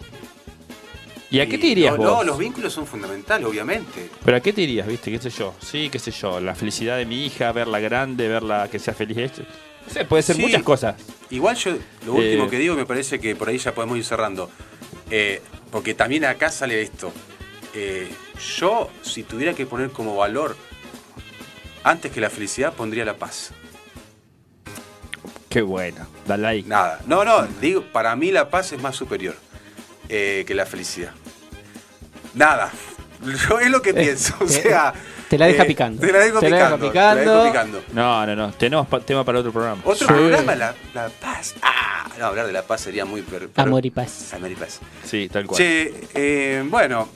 y 1.33 1.41
a 1.41 1.49
qué 1.49 1.59
te 1.59 1.67
Y 1.67 1.71
irías 1.73 1.93
no, 1.97 1.99
vos? 1.99 2.07
No, 2.19 2.23
los 2.25 2.39
vínculos 2.39 2.73
son 2.73 2.87
fundamentales, 2.87 3.47
obviamente. 3.47 4.11
Pero 4.25 4.37
a 4.37 4.41
qué 4.41 4.53
te 4.53 4.63
irías, 4.63 4.87
viste, 4.87 5.11
qué 5.11 5.19
sé 5.19 5.31
yo, 5.31 5.55
sí, 5.61 5.89
qué 5.91 5.99
sé 5.99 6.11
yo, 6.11 6.41
la 6.41 6.55
felicidad 6.55 6.97
de 6.99 7.07
mi 7.07 7.25
hija, 7.27 7.51
verla 7.53 7.81
grande, 7.81 8.29
verla 8.29 8.69
que 8.71 8.79
sea 8.79 8.95
feliz. 8.95 9.33
No 9.87 9.93
sé, 9.93 10.05
puede 10.05 10.23
ser 10.23 10.37
Sí. 10.37 10.43
muchas 10.43 10.63
cosas. 10.63 10.95
Igual 11.31 11.57
yo, 11.57 11.73
lo 12.07 12.15
último 12.15 12.45
Eh. 12.45 12.49
que 12.51 12.59
digo, 12.59 12.75
me 12.77 12.87
parece 12.87 13.19
que 13.19 13.35
por 13.35 13.49
ahí 13.49 13.59
ya 13.59 13.75
podemos 13.75 13.97
ir 13.99 14.05
cerrando. 14.05 14.51
Eh, 15.11 15.41
porque 15.71 15.95
también 15.95 16.25
acá 16.25 16.51
sale 16.51 16.81
esto. 16.83 17.13
Eh, 17.75 18.09
yo, 18.59 18.91
si 19.03 19.23
tuviera 19.23 19.55
que 19.55 19.65
poner 19.67 19.91
como 19.91 20.15
valor, 20.17 20.55
antes 21.83 22.13
que 22.13 22.21
la 22.21 22.31
felicidad, 22.31 22.75
pondría 22.75 23.05
la 23.05 23.15
paz. 23.17 23.51
Qué 25.49 25.63
bueno, 25.63 26.07
da 26.27 26.37
like. 26.37 26.69
Nada. 26.69 27.01
No, 27.07 27.25
no, 27.25 27.47
digo, 27.61 27.83
para 27.93 28.15
mí 28.17 28.31
la 28.31 28.49
paz 28.51 28.73
es 28.73 28.81
más 28.81 28.97
superior 28.97 29.35
que 30.09 30.53
la 30.55 30.67
felicidad. 30.67 31.13
Nada. 32.35 32.71
Yo 33.49 33.59
es 33.61 33.71
lo 33.71 33.81
que 33.83 33.95
pienso. 33.95 34.35
O 34.41 34.49
sea. 34.49 34.93
te 35.29 35.39
la 35.39 35.47
deja 35.47 35.63
eh, 35.63 35.67
picando. 35.67 36.01
Te 36.05 36.13
la 36.13 36.19
dejo 36.19 36.41
Te 36.41 36.51
la 36.51 36.57
deja 36.57 36.77
picando. 36.77 36.91
te 36.91 36.95
la 36.99 37.15
dejo 37.15 37.45
picando. 37.47 37.79
picando. 37.79 37.95
No, 38.03 38.27
no, 38.27 38.35
no, 38.37 38.53
tenemos 38.53 38.87
pa- 38.89 39.01
tema 39.01 39.25
para 39.25 39.39
otro 39.39 39.53
programa. 39.53 39.81
Otro 39.85 40.07
Sí. 40.09 40.13
programa, 40.13 40.55
la, 40.57 40.75
la 40.95 41.09
paz. 41.09 41.55
Ah, 41.63 42.09
no, 42.19 42.27
hablar 42.27 42.47
de 42.47 42.53
la 42.53 42.63
paz 42.63 42.81
sería 42.81 43.05
muy. 43.05 43.23
per- 43.23 43.49
per- 43.49 43.65
Amor 43.65 43.87
y 43.87 43.91
paz. 43.91 44.33
Amor 44.35 44.51
y 44.51 44.57
paz. 44.57 44.81
Sí, 45.05 45.29
tal 45.33 45.47
cual. 45.47 45.57
Che, 45.59 45.95
eh, 46.15 46.65
bueno, 46.67 47.09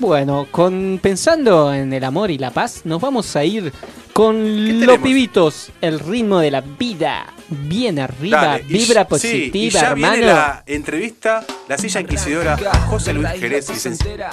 Bueno, 0.00 0.46
con 0.50 0.98
pensando 1.02 1.72
en 1.74 1.92
el 1.92 2.04
amor 2.04 2.30
y 2.30 2.38
la 2.38 2.50
paz, 2.50 2.82
nos 2.84 3.02
vamos 3.02 3.36
a 3.36 3.44
ir 3.44 3.70
con 4.14 4.84
los 4.86 4.98
pibitos, 4.98 5.70
el 5.82 6.00
ritmo 6.00 6.38
de 6.38 6.50
la 6.50 6.62
vida. 6.62 7.26
Bien 7.48 7.98
arriba, 7.98 8.40
dale. 8.44 8.64
Y- 8.66 8.72
vibra 8.72 9.02
sí, 9.02 9.08
positiva, 9.08 9.56
y 9.58 9.70
ya 9.70 9.80
hermano. 9.90 10.12
viene 10.14 10.26
la 10.26 10.62
entrevista, 10.66 11.44
la 11.68 11.76
silla 11.76 12.00
inquisidora 12.00 12.54
a 12.72 12.80
José 12.86 13.12
Luis 13.12 13.28
Jerez, 13.38 13.68
licenciado. 13.68 14.30